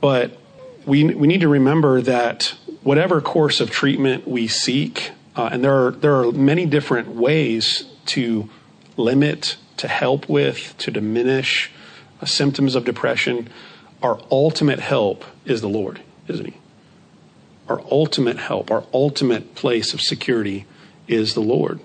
But 0.00 0.38
we, 0.86 1.02
we 1.02 1.26
need 1.26 1.40
to 1.40 1.48
remember 1.48 2.00
that 2.02 2.54
whatever 2.84 3.20
course 3.20 3.60
of 3.60 3.70
treatment 3.70 4.28
we 4.28 4.46
seek, 4.46 5.10
uh, 5.34 5.48
and 5.50 5.64
there 5.64 5.86
are, 5.86 5.90
there 5.90 6.14
are 6.14 6.30
many 6.30 6.64
different 6.64 7.08
ways 7.08 7.84
to 8.06 8.48
limit, 8.96 9.56
to 9.78 9.88
help 9.88 10.28
with, 10.28 10.76
to 10.78 10.92
diminish 10.92 11.72
uh, 12.20 12.26
symptoms 12.26 12.76
of 12.76 12.84
depression, 12.84 13.50
our 14.00 14.20
ultimate 14.30 14.78
help 14.78 15.24
is 15.44 15.60
the 15.60 15.68
Lord, 15.68 16.02
isn't 16.28 16.46
He? 16.46 16.54
Our 17.68 17.82
ultimate 17.90 18.38
help, 18.38 18.70
our 18.70 18.84
ultimate 18.92 19.56
place 19.56 19.92
of 19.92 20.00
security 20.00 20.66
is 21.08 21.34
the 21.34 21.40
Lord. 21.40 21.80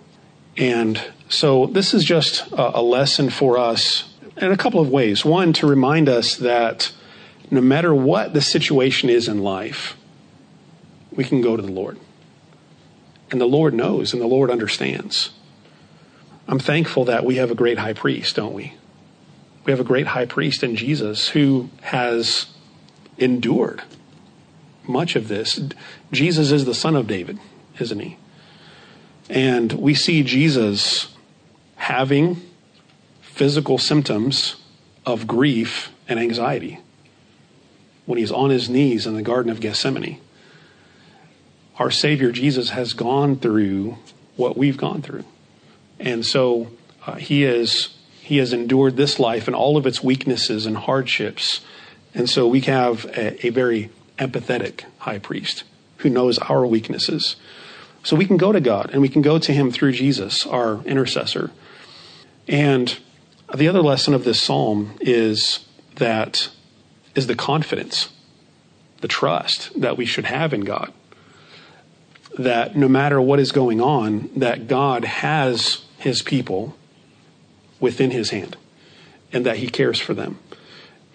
And 0.57 1.01
so 1.29 1.67
this 1.67 1.93
is 1.93 2.03
just 2.03 2.49
a, 2.51 2.81
lesson 2.81 3.29
for 3.29 3.57
us 3.57 4.09
in 4.35 4.51
a 4.51 4.57
couple 4.57 4.79
of 4.79 4.89
ways. 4.89 5.23
One, 5.23 5.53
to 5.53 5.67
remind 5.67 6.09
us 6.09 6.35
that 6.37 6.91
no 7.51 7.61
matter 7.61 7.93
what 7.93 8.33
the 8.33 8.41
situation 8.41 9.09
is 9.09 9.27
in 9.27 9.43
life, 9.43 9.95
we 11.11 11.23
can 11.23 11.41
go 11.41 11.55
to 11.55 11.61
the 11.61 11.71
Lord. 11.71 11.99
And 13.29 13.39
the 13.39 13.45
Lord 13.45 13.75
knows 13.75 14.11
and 14.11 14.21
the 14.21 14.27
Lord 14.27 14.49
understands. 14.49 15.29
I'm 16.47 16.57
thankful 16.57 17.05
that 17.05 17.23
we 17.23 17.35
have 17.35 17.51
a 17.51 17.55
great 17.55 17.77
high 17.77 17.93
priest, 17.93 18.35
don't 18.35 18.53
we? 18.53 18.73
We 19.65 19.71
have 19.71 19.79
a 19.79 19.83
great 19.83 20.07
high 20.07 20.25
priest 20.25 20.63
in 20.63 20.75
Jesus 20.75 21.29
who 21.29 21.69
has 21.81 22.47
endured 23.19 23.83
much 24.87 25.15
of 25.15 25.27
this. 25.27 25.59
Jesus 26.11 26.51
is 26.51 26.65
the 26.65 26.73
son 26.73 26.95
of 26.95 27.05
David, 27.05 27.37
isn't 27.79 27.99
he? 27.99 28.17
And 29.29 29.73
we 29.73 29.93
see 29.93 30.23
Jesus 30.23 31.15
having 31.79 32.39
physical 33.21 33.77
symptoms 33.77 34.57
of 35.05 35.25
grief 35.25 35.91
and 36.07 36.19
anxiety 36.19 36.79
when 38.05 38.19
he's 38.19 38.31
on 38.31 38.49
his 38.49 38.69
knees 38.69 39.07
in 39.07 39.15
the 39.15 39.21
Garden 39.21 39.51
of 39.51 39.61
Gethsemane. 39.61 40.19
Our 41.77 41.89
Savior 41.89 42.31
Jesus 42.31 42.71
has 42.71 42.93
gone 42.93 43.37
through 43.37 43.97
what 44.35 44.57
we've 44.57 44.77
gone 44.77 45.01
through. 45.01 45.23
And 45.99 46.25
so 46.25 46.67
uh, 47.07 47.15
he 47.15 47.43
is 47.43 47.95
he 48.21 48.37
has 48.37 48.53
endured 48.53 48.95
this 48.95 49.17
life 49.17 49.47
and 49.47 49.55
all 49.55 49.77
of 49.77 49.87
its 49.87 50.03
weaknesses 50.03 50.65
and 50.65 50.75
hardships. 50.77 51.61
And 52.13 52.29
so 52.29 52.47
we 52.47 52.59
have 52.61 53.05
a, 53.05 53.47
a 53.47 53.49
very 53.49 53.89
empathetic 54.19 54.83
high 54.99 55.17
priest 55.17 55.63
who 55.97 56.09
knows 56.09 56.37
our 56.39 56.67
weaknesses. 56.67 57.37
So 58.03 58.15
we 58.15 58.25
can 58.25 58.37
go 58.37 58.51
to 58.51 58.59
God 58.61 58.91
and 58.91 59.01
we 59.01 59.09
can 59.09 59.21
go 59.21 59.39
to 59.39 59.53
him 59.53 59.71
through 59.71 59.93
Jesus, 59.93 60.45
our 60.45 60.83
intercessor. 60.83 61.51
And 62.49 62.97
the 63.55 63.67
other 63.67 63.81
lesson 63.81 64.13
of 64.13 64.25
this 64.25 64.41
psalm 64.41 64.95
is 64.99 65.65
that 65.95 66.49
is 67.15 67.27
the 67.27 67.35
confidence 67.35 68.09
the 69.01 69.07
trust 69.07 69.79
that 69.79 69.97
we 69.97 70.05
should 70.05 70.25
have 70.25 70.53
in 70.53 70.61
God. 70.61 70.91
That 72.37 72.75
no 72.75 72.87
matter 72.87 73.21
what 73.21 73.39
is 73.39 73.51
going 73.51 73.81
on, 73.81 74.29
that 74.35 74.67
God 74.67 75.05
has 75.05 75.85
his 75.97 76.21
people 76.21 76.75
within 77.79 78.11
his 78.11 78.31
hand 78.31 78.57
and 79.31 79.45
that 79.45 79.57
he 79.57 79.69
cares 79.69 79.99
for 79.99 80.13
them. 80.13 80.39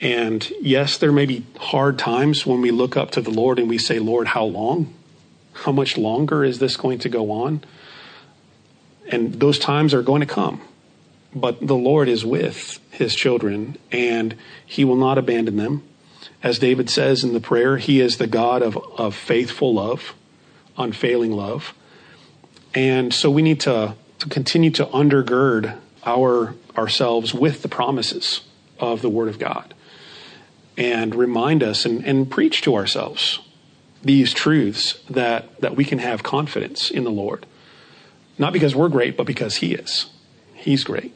And 0.01 0.51
yes, 0.61 0.99
there 0.99 1.13
may 1.13 1.27
be 1.27 1.45
hard 1.59 1.99
times 1.99 2.45
when 2.45 2.61
we 2.61 2.71
look 2.71 2.97
up 2.97 3.11
to 3.13 3.21
the 3.21 3.31
Lord 3.31 3.59
and 3.59 3.69
we 3.69 3.79
say, 3.79 3.99
Lord, 3.99 4.29
how 4.29 4.45
long? 4.45 4.95
How 5.53 5.73
much 5.73 5.97
longer 5.97 6.45
is 6.45 6.59
this 6.59 6.77
going 6.77 6.99
to 7.01 7.09
go 7.09 7.31
on? 7.31 7.63
And 9.09 9.35
those 9.35 9.59
times 9.59 9.95
are 9.95 10.03
going 10.03 10.21
to 10.21 10.27
come. 10.27 10.61
But 11.35 11.67
the 11.67 11.77
Lord 11.77 12.09
is 12.09 12.25
with 12.25 12.79
his 12.91 13.15
children 13.15 13.77
and 13.91 14.37
he 14.65 14.85
will 14.85 14.97
not 14.97 15.19
abandon 15.19 15.57
them. 15.57 15.83
As 16.43 16.59
David 16.59 16.91
says 16.91 17.25
in 17.25 17.33
the 17.33 17.41
prayer, 17.41 17.79
he 17.79 18.01
is 18.01 18.19
the 18.19 18.27
God 18.27 18.63
of, 18.63 18.77
of 18.99 19.15
faithful 19.15 19.75
love, 19.75 20.15
unfailing 20.77 21.33
love. 21.33 21.75
And 22.75 23.13
so 23.13 23.31
we 23.31 23.43
need 23.43 23.61
to, 23.61 23.95
to 24.19 24.29
continue 24.29 24.71
to 24.73 24.87
undergird 24.87 25.79
our 26.05 26.55
ourselves 26.77 27.33
with 27.33 27.63
the 27.63 27.69
promises 27.69 28.41
of 28.79 29.03
the 29.03 29.09
Word 29.09 29.29
of 29.29 29.39
God 29.39 29.75
and 30.77 31.15
remind 31.15 31.63
us 31.63 31.85
and, 31.85 32.05
and 32.05 32.31
preach 32.31 32.63
to 32.63 32.75
ourselves 32.75 33.41
these 34.03 34.33
truths 34.33 35.01
that, 35.09 35.61
that 35.61 35.77
we 35.77 35.85
can 35.85 35.99
have 35.99 36.23
confidence 36.23 36.91
in 36.91 37.05
the 37.05 37.11
Lord. 37.11 37.47
Not 38.39 38.53
because 38.53 38.75
we're 38.75 38.89
great, 38.89 39.17
but 39.17 39.27
because 39.27 39.57
He 39.57 39.75
is. 39.75 40.07
He's 40.55 40.85
great. 40.85 41.15